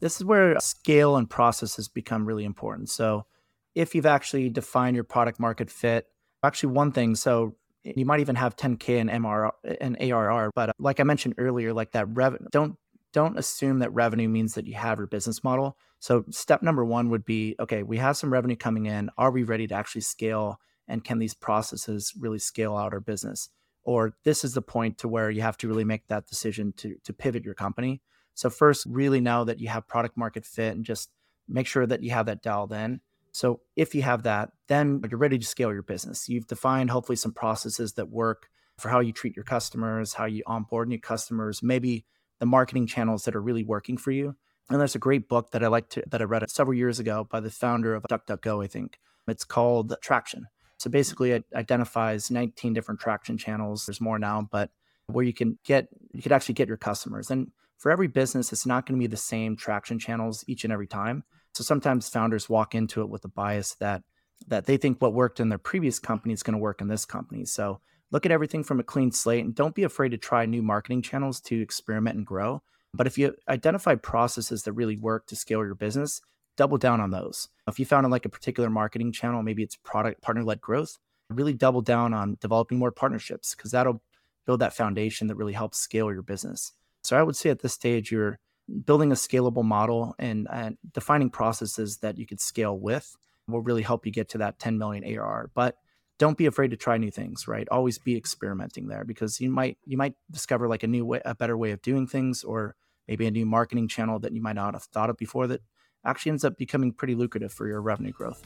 This 0.00 0.16
is 0.16 0.24
where 0.24 0.58
scale 0.60 1.16
and 1.16 1.30
processes 1.30 1.88
become 1.88 2.26
really 2.26 2.44
important. 2.44 2.90
So 2.90 3.26
if 3.74 3.94
you've 3.94 4.06
actually 4.06 4.50
defined 4.50 4.96
your 4.96 5.04
product 5.04 5.38
market 5.38 5.70
fit, 5.70 6.08
actually 6.42 6.72
one 6.72 6.92
thing, 6.92 7.14
so 7.14 7.54
you 7.84 8.06
might 8.06 8.20
even 8.20 8.36
have 8.36 8.56
10k 8.56 8.88
in 8.88 9.08
MRR 9.08 9.50
and 9.80 9.96
ARR. 10.00 10.50
But 10.54 10.70
uh, 10.70 10.72
like 10.78 11.00
I 11.00 11.04
mentioned 11.04 11.34
earlier, 11.38 11.72
like 11.72 11.92
that 11.92 12.08
revenue, 12.08 12.48
don't 12.50 12.76
don't 13.12 13.38
assume 13.38 13.78
that 13.78 13.94
revenue 13.94 14.28
means 14.28 14.54
that 14.54 14.66
you 14.66 14.74
have 14.74 14.98
your 14.98 15.06
business 15.06 15.44
model. 15.44 15.76
So 16.00 16.24
step 16.30 16.62
number 16.62 16.84
one 16.84 17.10
would 17.10 17.24
be, 17.24 17.54
okay, 17.60 17.84
we 17.84 17.98
have 17.98 18.16
some 18.16 18.32
revenue 18.32 18.56
coming 18.56 18.86
in. 18.86 19.08
Are 19.16 19.30
we 19.30 19.44
ready 19.44 19.68
to 19.68 19.74
actually 19.74 20.00
scale? 20.00 20.58
And 20.88 21.04
can 21.04 21.20
these 21.20 21.32
processes 21.32 22.12
really 22.18 22.40
scale 22.40 22.76
out 22.76 22.92
our 22.92 23.00
business? 23.00 23.50
Or 23.84 24.16
this 24.24 24.44
is 24.44 24.54
the 24.54 24.62
point 24.62 24.98
to 24.98 25.08
where 25.08 25.30
you 25.30 25.42
have 25.42 25.56
to 25.58 25.68
really 25.68 25.84
make 25.84 26.08
that 26.08 26.26
decision 26.26 26.72
to 26.78 26.96
to 27.04 27.12
pivot 27.12 27.44
your 27.44 27.54
company. 27.54 28.00
So 28.34 28.50
first, 28.50 28.84
really 28.86 29.20
know 29.20 29.44
that 29.44 29.60
you 29.60 29.68
have 29.68 29.86
product 29.86 30.16
market 30.16 30.44
fit 30.44 30.74
and 30.74 30.84
just 30.84 31.10
make 31.48 31.66
sure 31.66 31.86
that 31.86 32.02
you 32.02 32.10
have 32.10 32.26
that 32.26 32.42
dialed 32.42 32.72
in. 32.72 33.00
So 33.34 33.60
if 33.74 33.96
you 33.96 34.02
have 34.02 34.22
that, 34.22 34.50
then 34.68 35.02
you're 35.10 35.18
ready 35.18 35.40
to 35.40 35.44
scale 35.44 35.72
your 35.72 35.82
business. 35.82 36.28
You've 36.28 36.46
defined 36.46 36.90
hopefully 36.90 37.16
some 37.16 37.32
processes 37.32 37.94
that 37.94 38.08
work 38.08 38.46
for 38.78 38.90
how 38.90 39.00
you 39.00 39.12
treat 39.12 39.34
your 39.34 39.44
customers, 39.44 40.14
how 40.14 40.26
you 40.26 40.44
onboard 40.46 40.88
new 40.88 41.00
customers, 41.00 41.60
maybe 41.60 42.04
the 42.38 42.46
marketing 42.46 42.86
channels 42.86 43.24
that 43.24 43.34
are 43.34 43.42
really 43.42 43.64
working 43.64 43.96
for 43.96 44.12
you. 44.12 44.36
And 44.70 44.78
there's 44.78 44.94
a 44.94 45.00
great 45.00 45.28
book 45.28 45.50
that 45.50 45.64
I 45.64 45.66
like 45.66 45.88
to 45.90 46.04
that 46.06 46.20
I 46.22 46.24
read 46.24 46.48
several 46.48 46.78
years 46.78 47.00
ago 47.00 47.26
by 47.28 47.40
the 47.40 47.50
founder 47.50 47.96
of 47.96 48.04
DuckDuckGo, 48.08 48.64
I 48.64 48.68
think. 48.68 49.00
It's 49.26 49.44
called 49.44 49.92
Traction. 50.00 50.46
So 50.78 50.86
mm-hmm. 50.86 50.92
basically 50.92 51.32
it 51.32 51.44
identifies 51.56 52.30
19 52.30 52.72
different 52.72 53.00
traction 53.00 53.36
channels. 53.36 53.86
There's 53.86 54.00
more 54.00 54.20
now, 54.20 54.48
but 54.48 54.70
where 55.06 55.24
you 55.24 55.34
can 55.34 55.58
get 55.64 55.88
you 56.12 56.22
could 56.22 56.32
actually 56.32 56.54
get 56.54 56.68
your 56.68 56.76
customers. 56.76 57.32
And 57.32 57.50
for 57.78 57.90
every 57.90 58.06
business, 58.06 58.52
it's 58.52 58.64
not 58.64 58.86
going 58.86 58.98
to 58.98 59.02
be 59.02 59.10
the 59.10 59.16
same 59.16 59.56
traction 59.56 59.98
channels 59.98 60.44
each 60.46 60.62
and 60.62 60.72
every 60.72 60.86
time. 60.86 61.24
So 61.54 61.62
sometimes 61.64 62.08
founders 62.08 62.48
walk 62.48 62.74
into 62.74 63.00
it 63.02 63.08
with 63.08 63.24
a 63.24 63.28
bias 63.28 63.74
that 63.76 64.02
that 64.48 64.66
they 64.66 64.76
think 64.76 65.00
what 65.00 65.14
worked 65.14 65.40
in 65.40 65.48
their 65.48 65.58
previous 65.58 65.98
company 65.98 66.34
is 66.34 66.42
going 66.42 66.54
to 66.54 66.58
work 66.58 66.80
in 66.80 66.88
this 66.88 67.04
company. 67.04 67.44
So 67.44 67.80
look 68.10 68.26
at 68.26 68.32
everything 68.32 68.64
from 68.64 68.80
a 68.80 68.84
clean 68.84 69.12
slate 69.12 69.44
and 69.44 69.54
don't 69.54 69.74
be 69.74 69.84
afraid 69.84 70.10
to 70.10 70.18
try 70.18 70.44
new 70.44 70.62
marketing 70.62 71.02
channels 71.02 71.40
to 71.42 71.60
experiment 71.60 72.16
and 72.16 72.26
grow. 72.26 72.62
But 72.92 73.06
if 73.06 73.16
you 73.16 73.34
identify 73.48 73.94
processes 73.94 74.64
that 74.64 74.72
really 74.72 74.96
work 74.96 75.26
to 75.28 75.36
scale 75.36 75.64
your 75.64 75.74
business, 75.74 76.20
double 76.56 76.78
down 76.78 77.00
on 77.00 77.10
those. 77.10 77.48
If 77.66 77.78
you 77.78 77.86
found 77.86 78.08
like 78.10 78.24
a 78.24 78.28
particular 78.28 78.70
marketing 78.70 79.12
channel, 79.12 79.42
maybe 79.42 79.62
it's 79.62 79.76
product 79.76 80.20
partner 80.20 80.44
led 80.44 80.60
growth, 80.60 80.98
really 81.30 81.54
double 81.54 81.80
down 81.80 82.12
on 82.12 82.36
developing 82.40 82.78
more 82.78 82.92
partnerships 82.92 83.54
because 83.54 83.70
that'll 83.70 84.02
build 84.46 84.60
that 84.60 84.74
foundation 84.74 85.26
that 85.28 85.36
really 85.36 85.52
helps 85.52 85.78
scale 85.78 86.12
your 86.12 86.22
business. 86.22 86.72
So 87.02 87.18
I 87.18 87.22
would 87.22 87.36
say 87.36 87.50
at 87.50 87.60
this 87.60 87.72
stage, 87.72 88.12
you're 88.12 88.38
building 88.84 89.12
a 89.12 89.14
scalable 89.14 89.64
model 89.64 90.14
and, 90.18 90.48
and 90.52 90.78
defining 90.92 91.30
processes 91.30 91.98
that 91.98 92.18
you 92.18 92.26
could 92.26 92.40
scale 92.40 92.78
with 92.78 93.16
will 93.46 93.60
really 93.60 93.82
help 93.82 94.06
you 94.06 94.12
get 94.12 94.28
to 94.30 94.38
that 94.38 94.58
10 94.58 94.78
million 94.78 95.04
ARR. 95.04 95.50
But 95.54 95.76
don't 96.18 96.38
be 96.38 96.46
afraid 96.46 96.70
to 96.70 96.76
try 96.76 96.96
new 96.96 97.10
things, 97.10 97.48
right? 97.48 97.68
Always 97.70 97.98
be 97.98 98.16
experimenting 98.16 98.86
there 98.86 99.04
because 99.04 99.40
you 99.40 99.50
might 99.50 99.78
you 99.84 99.96
might 99.96 100.14
discover 100.30 100.68
like 100.68 100.82
a 100.82 100.86
new 100.86 101.04
way, 101.04 101.20
a 101.24 101.34
better 101.34 101.56
way 101.56 101.72
of 101.72 101.82
doing 101.82 102.06
things, 102.06 102.44
or 102.44 102.76
maybe 103.08 103.26
a 103.26 103.30
new 103.30 103.44
marketing 103.44 103.88
channel 103.88 104.18
that 104.20 104.32
you 104.32 104.40
might 104.40 104.54
not 104.54 104.74
have 104.74 104.84
thought 104.84 105.10
of 105.10 105.16
before 105.16 105.46
that 105.48 105.60
actually 106.04 106.30
ends 106.30 106.44
up 106.44 106.56
becoming 106.56 106.92
pretty 106.92 107.14
lucrative 107.14 107.52
for 107.52 107.66
your 107.66 107.82
revenue 107.82 108.12
growth. 108.12 108.42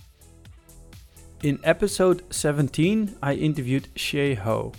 In 1.43 1.61
episode 1.63 2.25
17, 2.31 3.17
I 3.23 3.35
interviewed 3.35 3.89
Shay 3.95 4.35
Ho 4.35 4.73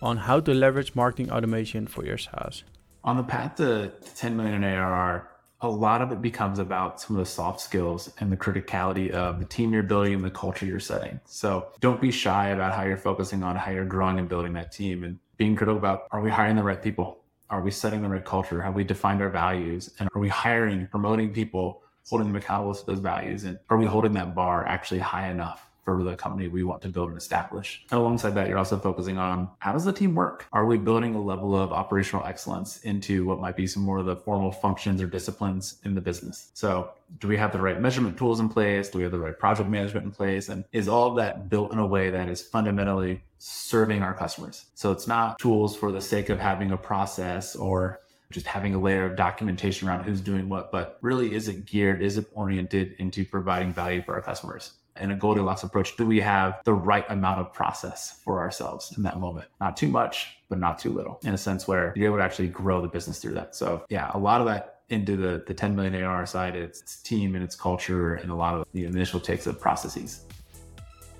on 0.00 0.16
how 0.16 0.38
to 0.40 0.54
leverage 0.54 0.94
marketing 0.94 1.32
automation 1.32 1.86
for 1.86 2.04
your 2.04 2.18
SaaS. 2.18 2.62
On 3.04 3.16
the 3.16 3.22
path 3.22 3.56
to 3.56 3.92
10 4.16 4.36
million 4.36 4.54
in 4.54 4.64
ARR, 4.64 5.28
a 5.60 5.68
lot 5.68 6.02
of 6.02 6.12
it 6.12 6.22
becomes 6.22 6.58
about 6.58 7.00
some 7.00 7.16
of 7.16 7.20
the 7.20 7.30
soft 7.30 7.60
skills 7.60 8.12
and 8.20 8.30
the 8.30 8.36
criticality 8.36 9.10
of 9.10 9.40
the 9.40 9.44
team 9.44 9.72
you're 9.72 9.82
building 9.82 10.14
and 10.14 10.24
the 10.24 10.30
culture 10.30 10.66
you're 10.66 10.78
setting. 10.78 11.20
So 11.24 11.68
don't 11.80 12.00
be 12.00 12.10
shy 12.10 12.50
about 12.50 12.74
how 12.74 12.84
you're 12.84 12.96
focusing 12.96 13.42
on 13.42 13.56
how 13.56 13.72
you're 13.72 13.84
growing 13.84 14.18
and 14.18 14.28
building 14.28 14.52
that 14.52 14.70
team 14.70 15.02
and 15.02 15.18
being 15.36 15.56
critical 15.56 15.78
about 15.78 16.06
are 16.10 16.20
we 16.20 16.30
hiring 16.30 16.56
the 16.56 16.62
right 16.62 16.80
people? 16.80 17.18
Are 17.50 17.60
we 17.60 17.70
setting 17.70 18.02
the 18.02 18.08
right 18.08 18.24
culture? 18.24 18.60
Have 18.62 18.74
we 18.74 18.84
defined 18.84 19.22
our 19.22 19.30
values? 19.30 19.90
And 19.98 20.08
are 20.14 20.20
we 20.20 20.28
hiring, 20.28 20.86
promoting 20.86 21.32
people 21.32 21.82
holding 22.08 22.28
them 22.28 22.36
accountable 22.36 22.74
to 22.74 22.86
those 22.86 23.00
values? 23.00 23.44
And 23.44 23.58
are 23.70 23.76
we 23.76 23.86
holding 23.86 24.12
that 24.12 24.34
bar 24.34 24.66
actually 24.66 25.00
high 25.00 25.28
enough? 25.28 25.67
For 25.88 26.02
the 26.04 26.14
company 26.14 26.48
we 26.48 26.64
want 26.64 26.82
to 26.82 26.88
build 26.88 27.08
and 27.08 27.16
establish. 27.16 27.82
And 27.90 27.98
alongside 27.98 28.34
that, 28.34 28.46
you're 28.46 28.58
also 28.58 28.78
focusing 28.78 29.16
on 29.16 29.48
how 29.60 29.72
does 29.72 29.86
the 29.86 29.92
team 29.92 30.14
work? 30.14 30.46
Are 30.52 30.66
we 30.66 30.76
building 30.76 31.14
a 31.14 31.22
level 31.22 31.56
of 31.56 31.72
operational 31.72 32.26
excellence 32.26 32.82
into 32.82 33.24
what 33.24 33.40
might 33.40 33.56
be 33.56 33.66
some 33.66 33.84
more 33.84 33.96
of 33.96 34.04
the 34.04 34.16
formal 34.16 34.52
functions 34.52 35.00
or 35.00 35.06
disciplines 35.06 35.78
in 35.86 35.94
the 35.94 36.02
business? 36.02 36.50
So, 36.52 36.90
do 37.20 37.26
we 37.26 37.38
have 37.38 37.52
the 37.52 37.60
right 37.60 37.80
measurement 37.80 38.18
tools 38.18 38.38
in 38.38 38.50
place? 38.50 38.90
Do 38.90 38.98
we 38.98 39.04
have 39.04 39.12
the 39.12 39.18
right 39.18 39.38
project 39.38 39.70
management 39.70 40.04
in 40.04 40.12
place? 40.12 40.50
And 40.50 40.62
is 40.72 40.88
all 40.88 41.08
of 41.08 41.16
that 41.16 41.48
built 41.48 41.72
in 41.72 41.78
a 41.78 41.86
way 41.86 42.10
that 42.10 42.28
is 42.28 42.42
fundamentally 42.42 43.22
serving 43.38 44.02
our 44.02 44.12
customers? 44.12 44.66
So, 44.74 44.92
it's 44.92 45.06
not 45.06 45.38
tools 45.38 45.74
for 45.74 45.90
the 45.90 46.02
sake 46.02 46.28
of 46.28 46.38
having 46.38 46.70
a 46.70 46.76
process 46.76 47.56
or 47.56 48.00
just 48.30 48.46
having 48.46 48.74
a 48.74 48.78
layer 48.78 49.06
of 49.06 49.16
documentation 49.16 49.88
around 49.88 50.04
who's 50.04 50.20
doing 50.20 50.50
what, 50.50 50.70
but 50.70 50.98
really 51.00 51.34
is 51.34 51.48
it 51.48 51.64
geared, 51.64 52.02
is 52.02 52.18
it 52.18 52.26
oriented 52.34 52.94
into 52.98 53.24
providing 53.24 53.72
value 53.72 54.02
for 54.02 54.14
our 54.14 54.20
customers? 54.20 54.72
In 55.00 55.10
a 55.10 55.16
Goldilocks 55.16 55.62
approach, 55.62 55.96
do 55.96 56.06
we 56.06 56.20
have 56.20 56.60
the 56.64 56.74
right 56.74 57.04
amount 57.08 57.40
of 57.40 57.52
process 57.52 58.20
for 58.24 58.40
ourselves 58.40 58.94
in 58.96 59.02
that 59.04 59.18
moment? 59.18 59.48
Not 59.60 59.76
too 59.76 59.88
much, 59.88 60.38
but 60.48 60.58
not 60.58 60.78
too 60.78 60.92
little 60.92 61.20
in 61.24 61.34
a 61.34 61.38
sense 61.38 61.68
where 61.68 61.92
you're 61.96 62.06
able 62.06 62.18
to 62.18 62.22
actually 62.22 62.48
grow 62.48 62.80
the 62.80 62.88
business 62.88 63.18
through 63.18 63.34
that. 63.34 63.54
So 63.54 63.84
yeah, 63.88 64.10
a 64.14 64.18
lot 64.18 64.40
of 64.40 64.46
that 64.46 64.80
into 64.88 65.16
the, 65.16 65.44
the 65.46 65.54
10 65.54 65.76
million 65.76 66.02
AR 66.02 66.24
side, 66.26 66.56
it's, 66.56 66.80
it's 66.80 66.96
team 67.02 67.34
and 67.34 67.44
its 67.44 67.54
culture 67.54 68.14
and 68.14 68.30
a 68.30 68.34
lot 68.34 68.54
of 68.54 68.66
the 68.72 68.84
initial 68.84 69.20
takes 69.20 69.46
of 69.46 69.60
processes. 69.60 70.24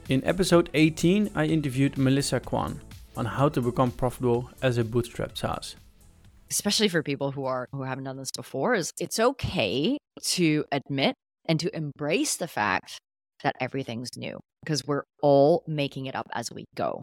In 0.09 0.25
episode 0.25 0.71
18, 0.73 1.31
I 1.35 1.45
interviewed 1.45 1.99
Melissa 1.99 2.41
Kwan 2.41 2.81
on 3.17 3.27
how 3.27 3.49
to 3.51 3.61
become 3.61 3.91
profitable 3.91 4.51
as 4.63 4.79
a 4.79 4.85
bootstrap 4.85 5.37
SaaS. 5.37 5.77
Especially 6.51 6.89
for 6.89 7.03
people 7.03 7.33
who 7.33 7.45
are 7.45 7.69
who 7.73 7.83
haven't 7.83 8.05
done 8.05 8.17
this 8.17 8.31
before, 8.31 8.75
is 8.75 8.91
it's 8.99 9.21
okay 9.21 9.99
to 10.23 10.65
admit 10.73 11.15
and 11.45 11.61
to 11.61 11.77
embrace 11.77 12.37
the 12.37 12.49
fact 12.49 12.99
that 13.43 13.57
everything's 13.61 14.11
new 14.17 14.39
because 14.65 14.85
we're 14.87 15.05
all 15.23 15.63
making 15.67 16.07
it 16.07 16.15
up 16.15 16.27
as 16.35 16.51
we 16.53 16.65
go. 16.75 17.03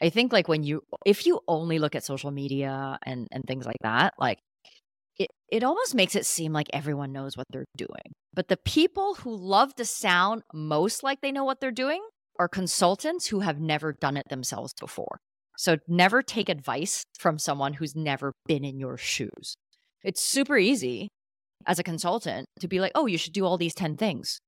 I 0.00 0.10
think 0.10 0.32
like 0.32 0.48
when 0.48 0.62
you 0.62 0.82
if 1.04 1.26
you 1.26 1.40
only 1.48 1.78
look 1.78 1.94
at 1.94 2.04
social 2.04 2.30
media 2.30 2.98
and 3.04 3.26
and 3.32 3.44
things 3.44 3.66
like 3.66 3.80
that, 3.82 4.14
like 4.18 4.38
it 5.18 5.28
it 5.50 5.64
almost 5.64 5.94
makes 5.94 6.14
it 6.14 6.26
seem 6.26 6.52
like 6.52 6.68
everyone 6.72 7.12
knows 7.12 7.36
what 7.36 7.46
they're 7.50 7.64
doing. 7.76 8.12
But 8.34 8.48
the 8.48 8.58
people 8.64 9.14
who 9.14 9.34
love 9.34 9.74
to 9.76 9.84
sound 9.84 10.42
most 10.54 11.02
like 11.02 11.20
they 11.20 11.32
know 11.32 11.44
what 11.44 11.60
they're 11.60 11.70
doing 11.72 12.02
are 12.38 12.48
consultants 12.48 13.26
who 13.26 13.40
have 13.40 13.60
never 13.60 13.92
done 13.92 14.16
it 14.16 14.28
themselves 14.28 14.72
before. 14.78 15.18
So 15.56 15.78
never 15.88 16.22
take 16.22 16.48
advice 16.48 17.02
from 17.18 17.38
someone 17.38 17.74
who's 17.74 17.96
never 17.96 18.32
been 18.46 18.64
in 18.64 18.78
your 18.78 18.96
shoes. 18.96 19.56
It's 20.04 20.22
super 20.22 20.56
easy 20.56 21.08
as 21.66 21.80
a 21.80 21.82
consultant 21.82 22.46
to 22.60 22.68
be 22.68 22.78
like, 22.78 22.92
"Oh, 22.94 23.06
you 23.06 23.18
should 23.18 23.32
do 23.32 23.44
all 23.44 23.58
these 23.58 23.74
10 23.74 23.96
things." 23.96 24.38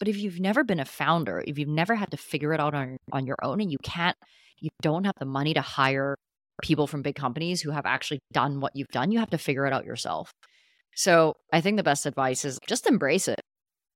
But 0.00 0.08
if 0.08 0.16
you've 0.16 0.40
never 0.40 0.64
been 0.64 0.80
a 0.80 0.84
founder, 0.84 1.44
if 1.46 1.58
you've 1.58 1.68
never 1.68 1.94
had 1.94 2.10
to 2.10 2.16
figure 2.16 2.52
it 2.54 2.58
out 2.58 2.74
on, 2.74 2.96
on 3.12 3.26
your 3.26 3.36
own 3.42 3.60
and 3.60 3.70
you 3.70 3.78
can't, 3.84 4.16
you 4.58 4.70
don't 4.82 5.04
have 5.04 5.14
the 5.20 5.26
money 5.26 5.54
to 5.54 5.60
hire 5.60 6.16
people 6.62 6.86
from 6.86 7.02
big 7.02 7.14
companies 7.14 7.60
who 7.60 7.70
have 7.70 7.86
actually 7.86 8.18
done 8.32 8.60
what 8.60 8.74
you've 8.74 8.88
done, 8.88 9.12
you 9.12 9.18
have 9.18 9.30
to 9.30 9.38
figure 9.38 9.66
it 9.66 9.72
out 9.74 9.84
yourself. 9.84 10.32
So 10.96 11.34
I 11.52 11.60
think 11.60 11.76
the 11.76 11.82
best 11.82 12.06
advice 12.06 12.46
is 12.46 12.58
just 12.66 12.86
embrace 12.86 13.28
it. 13.28 13.40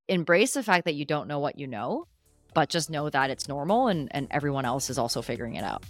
Embrace 0.08 0.52
the 0.52 0.62
fact 0.62 0.84
that 0.84 0.94
you 0.94 1.06
don't 1.06 1.26
know 1.26 1.38
what 1.38 1.58
you 1.58 1.66
know, 1.66 2.04
but 2.52 2.68
just 2.68 2.90
know 2.90 3.08
that 3.08 3.30
it's 3.30 3.48
normal 3.48 3.88
and, 3.88 4.08
and 4.10 4.28
everyone 4.30 4.66
else 4.66 4.90
is 4.90 4.98
also 4.98 5.22
figuring 5.22 5.54
it 5.54 5.64
out. 5.64 5.82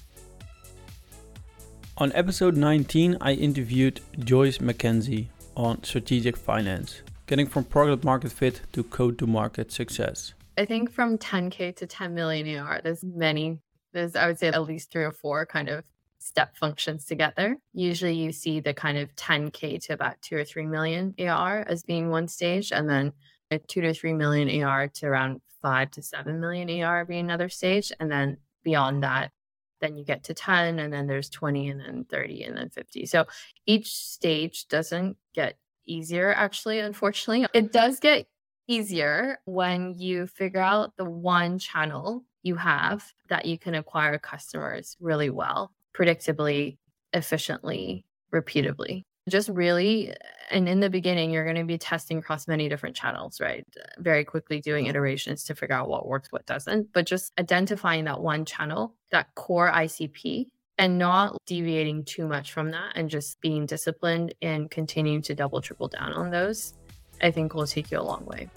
On 1.98 2.12
episode 2.12 2.56
19, 2.56 3.18
I 3.20 3.32
interviewed 3.32 4.00
Joyce 4.20 4.58
McKenzie 4.58 5.26
on 5.56 5.82
strategic 5.82 6.36
finance 6.36 7.02
getting 7.26 7.46
from 7.46 7.64
product 7.64 8.04
market 8.04 8.32
fit 8.32 8.60
to 8.72 8.82
code 8.82 9.18
to 9.18 9.26
market 9.26 9.72
success? 9.72 10.34
I 10.56 10.64
think 10.64 10.92
from 10.92 11.18
10K 11.18 11.76
to 11.76 11.86
10 11.86 12.14
million 12.14 12.58
AR, 12.58 12.80
there's 12.82 13.02
many, 13.02 13.58
there's, 13.92 14.14
I 14.14 14.26
would 14.26 14.38
say, 14.38 14.48
at 14.48 14.62
least 14.62 14.92
three 14.92 15.04
or 15.04 15.12
four 15.12 15.46
kind 15.46 15.68
of 15.68 15.84
step 16.18 16.56
functions 16.56 17.04
to 17.06 17.14
get 17.14 17.36
there. 17.36 17.56
Usually 17.72 18.14
you 18.14 18.32
see 18.32 18.60
the 18.60 18.72
kind 18.72 18.98
of 18.98 19.14
10K 19.16 19.82
to 19.86 19.94
about 19.94 20.20
two 20.22 20.36
or 20.36 20.44
3 20.44 20.66
million 20.66 21.14
AR 21.18 21.64
as 21.68 21.82
being 21.82 22.10
one 22.10 22.28
stage, 22.28 22.72
and 22.72 22.88
then 22.88 23.12
a 23.50 23.58
two 23.58 23.80
to 23.80 23.92
3 23.92 24.12
million 24.14 24.62
AR 24.62 24.88
to 24.88 25.06
around 25.06 25.40
five 25.60 25.90
to 25.92 26.02
7 26.02 26.40
million 26.40 26.82
AR 26.82 27.04
being 27.04 27.24
another 27.24 27.48
stage. 27.48 27.92
And 27.98 28.10
then 28.10 28.38
beyond 28.62 29.02
that, 29.02 29.32
then 29.80 29.96
you 29.96 30.04
get 30.04 30.24
to 30.24 30.34
10, 30.34 30.78
and 30.78 30.92
then 30.92 31.06
there's 31.06 31.28
20, 31.28 31.68
and 31.68 31.80
then 31.80 32.06
30, 32.08 32.44
and 32.44 32.56
then 32.56 32.70
50. 32.70 33.06
So 33.06 33.26
each 33.66 33.94
stage 33.94 34.66
doesn't 34.68 35.16
get 35.34 35.56
easier, 35.86 36.32
actually, 36.32 36.78
unfortunately. 36.78 37.46
It 37.54 37.72
does 37.72 38.00
get 38.00 38.26
easier 38.66 39.38
when 39.44 39.94
you 39.94 40.26
figure 40.26 40.60
out 40.60 40.96
the 40.96 41.04
one 41.04 41.58
channel 41.58 42.24
you 42.42 42.56
have 42.56 43.12
that 43.28 43.46
you 43.46 43.58
can 43.58 43.74
acquire 43.74 44.18
customers 44.18 44.96
really 45.00 45.30
well, 45.30 45.72
predictably, 45.96 46.76
efficiently, 47.12 48.04
repeatably. 48.32 49.02
Just 49.28 49.48
really, 49.48 50.14
and 50.50 50.68
in 50.68 50.80
the 50.80 50.90
beginning, 50.90 51.30
you're 51.30 51.44
going 51.44 51.56
to 51.56 51.64
be 51.64 51.78
testing 51.78 52.18
across 52.18 52.46
many 52.46 52.68
different 52.68 52.94
channels, 52.94 53.40
right? 53.40 53.66
Very 53.98 54.22
quickly 54.22 54.60
doing 54.60 54.86
iterations 54.86 55.44
to 55.44 55.54
figure 55.54 55.74
out 55.74 55.88
what 55.88 56.06
works, 56.06 56.30
what 56.30 56.44
doesn't. 56.44 56.92
But 56.92 57.06
just 57.06 57.32
identifying 57.38 58.04
that 58.04 58.20
one 58.20 58.44
channel, 58.44 58.94
that 59.12 59.34
core 59.34 59.70
ICP, 59.72 60.48
and 60.78 60.98
not 60.98 61.36
deviating 61.46 62.04
too 62.04 62.26
much 62.26 62.52
from 62.52 62.70
that 62.70 62.92
and 62.96 63.08
just 63.08 63.40
being 63.40 63.66
disciplined 63.66 64.34
and 64.42 64.70
continuing 64.70 65.22
to 65.22 65.34
double 65.34 65.60
triple 65.60 65.88
down 65.88 66.12
on 66.12 66.30
those 66.30 66.74
i 67.22 67.30
think 67.30 67.54
will 67.54 67.66
take 67.66 67.90
you 67.90 67.98
a 67.98 68.02
long 68.02 68.24
way. 68.26 68.48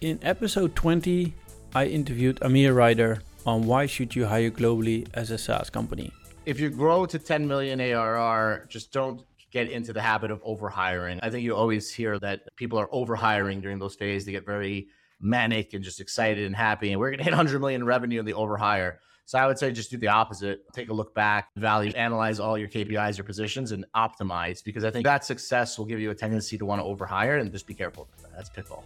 In 0.00 0.18
episode 0.22 0.74
20 0.74 1.34
i 1.74 1.86
interviewed 1.86 2.38
amir 2.42 2.72
ryder 2.72 3.22
on 3.46 3.66
why 3.66 3.86
should 3.86 4.14
you 4.14 4.26
hire 4.26 4.50
globally 4.50 5.06
as 5.14 5.30
a 5.30 5.38
saas 5.38 5.70
company? 5.70 6.12
If 6.46 6.58
you 6.60 6.70
grow 6.70 7.06
to 7.06 7.18
10 7.18 7.46
million 7.46 7.80
arr 7.80 8.66
just 8.68 8.92
don't 8.92 9.22
get 9.52 9.70
into 9.70 9.92
the 9.92 10.02
habit 10.02 10.30
of 10.30 10.42
overhiring. 10.42 11.20
I 11.22 11.30
think 11.30 11.44
you 11.44 11.54
always 11.54 11.90
hear 11.90 12.18
that 12.18 12.40
people 12.56 12.78
are 12.78 12.88
overhiring 12.88 13.62
during 13.62 13.78
those 13.78 13.96
days. 13.96 14.24
They 14.24 14.32
get 14.32 14.44
very 14.44 14.88
manic 15.20 15.72
and 15.72 15.82
just 15.82 16.00
excited 16.00 16.44
and 16.44 16.54
happy 16.54 16.92
and 16.92 17.00
we're 17.00 17.08
going 17.08 17.18
to 17.18 17.24
hit 17.24 17.30
100 17.30 17.58
million 17.58 17.84
revenue 17.84 18.20
in 18.20 18.26
the 18.26 18.34
overhire 18.34 18.96
so 19.26 19.40
I 19.40 19.46
would 19.48 19.58
say 19.58 19.72
just 19.72 19.90
do 19.90 19.96
the 19.96 20.06
opposite. 20.06 20.62
Take 20.72 20.88
a 20.88 20.92
look 20.92 21.12
back, 21.12 21.48
value, 21.56 21.92
analyze 21.96 22.38
all 22.38 22.56
your 22.56 22.68
KPIs, 22.68 23.18
your 23.18 23.24
positions, 23.24 23.72
and 23.72 23.84
optimize 23.94 24.62
because 24.62 24.84
I 24.84 24.92
think 24.92 25.04
that 25.04 25.24
success 25.24 25.76
will 25.76 25.84
give 25.84 25.98
you 25.98 26.12
a 26.12 26.14
tendency 26.14 26.56
to 26.56 26.64
want 26.64 26.80
to 26.80 26.86
overhire 26.86 27.40
and 27.40 27.50
just 27.50 27.66
be 27.66 27.74
careful. 27.74 28.08
That's 28.34 28.48
pitfall. 28.48 28.84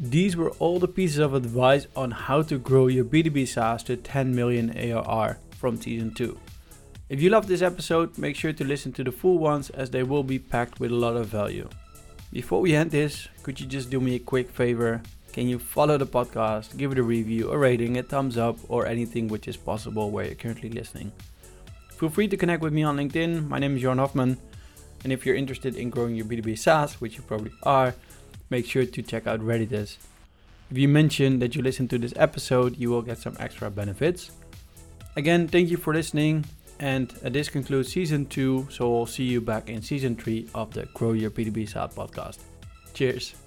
These 0.00 0.36
were 0.36 0.50
all 0.58 0.80
the 0.80 0.88
pieces 0.88 1.18
of 1.18 1.34
advice 1.34 1.86
on 1.94 2.10
how 2.10 2.42
to 2.42 2.58
grow 2.58 2.88
your 2.88 3.04
B2B 3.04 3.46
SaaS 3.46 3.84
to 3.84 3.96
10 3.96 4.34
million 4.34 4.76
ARR 4.76 5.38
from 5.52 5.80
season 5.80 6.12
2. 6.12 6.36
If 7.08 7.22
you 7.22 7.30
love 7.30 7.46
this 7.46 7.62
episode, 7.62 8.18
make 8.18 8.34
sure 8.34 8.52
to 8.52 8.64
listen 8.64 8.90
to 8.94 9.04
the 9.04 9.12
full 9.12 9.38
ones 9.38 9.70
as 9.70 9.90
they 9.90 10.02
will 10.02 10.24
be 10.24 10.40
packed 10.40 10.80
with 10.80 10.90
a 10.90 10.96
lot 10.96 11.14
of 11.14 11.26
value. 11.26 11.68
Before 12.32 12.60
we 12.60 12.74
end 12.74 12.90
this, 12.90 13.28
could 13.44 13.60
you 13.60 13.66
just 13.66 13.88
do 13.88 14.00
me 14.00 14.16
a 14.16 14.18
quick 14.18 14.50
favor 14.50 15.00
can 15.32 15.48
you 15.48 15.58
follow 15.58 15.96
the 15.96 16.06
podcast, 16.06 16.76
give 16.76 16.92
it 16.92 16.98
a 16.98 17.02
review, 17.02 17.50
a 17.50 17.56
rating, 17.56 17.96
a 17.96 18.02
thumbs 18.02 18.36
up, 18.36 18.58
or 18.68 18.86
anything 18.86 19.28
which 19.28 19.48
is 19.48 19.56
possible 19.56 20.10
where 20.10 20.26
you're 20.26 20.34
currently 20.34 20.68
listening? 20.68 21.10
Feel 21.96 22.10
free 22.10 22.28
to 22.28 22.36
connect 22.36 22.62
with 22.62 22.72
me 22.72 22.82
on 22.82 22.96
LinkedIn. 22.96 23.48
My 23.48 23.58
name 23.58 23.76
is 23.76 23.82
Joran 23.82 23.98
Hofman. 23.98 24.36
And 25.04 25.12
if 25.12 25.24
you're 25.24 25.34
interested 25.34 25.74
in 25.76 25.88
growing 25.88 26.14
your 26.14 26.26
B2B 26.26 26.58
SaaS, 26.58 27.00
which 27.00 27.16
you 27.16 27.22
probably 27.22 27.52
are, 27.62 27.94
make 28.50 28.66
sure 28.66 28.84
to 28.84 29.02
check 29.02 29.26
out 29.26 29.40
Reditus. 29.40 29.96
If 30.70 30.78
you 30.78 30.88
mention 30.88 31.38
that 31.40 31.54
you 31.54 31.62
listened 31.62 31.90
to 31.90 31.98
this 31.98 32.12
episode, 32.16 32.76
you 32.76 32.90
will 32.90 33.02
get 33.02 33.18
some 33.18 33.36
extra 33.40 33.70
benefits. 33.70 34.30
Again, 35.16 35.48
thank 35.48 35.70
you 35.70 35.76
for 35.76 35.94
listening. 35.94 36.44
And 36.78 37.12
uh, 37.24 37.28
this 37.28 37.48
concludes 37.48 37.92
season 37.92 38.26
two. 38.26 38.66
So 38.70 38.98
I'll 38.98 39.06
see 39.06 39.24
you 39.24 39.40
back 39.40 39.70
in 39.70 39.82
season 39.82 40.16
three 40.16 40.48
of 40.54 40.72
the 40.72 40.86
Grow 40.94 41.12
Your 41.12 41.30
B2B 41.30 41.68
SaaS 41.68 41.94
podcast. 41.94 42.38
Cheers. 42.94 43.41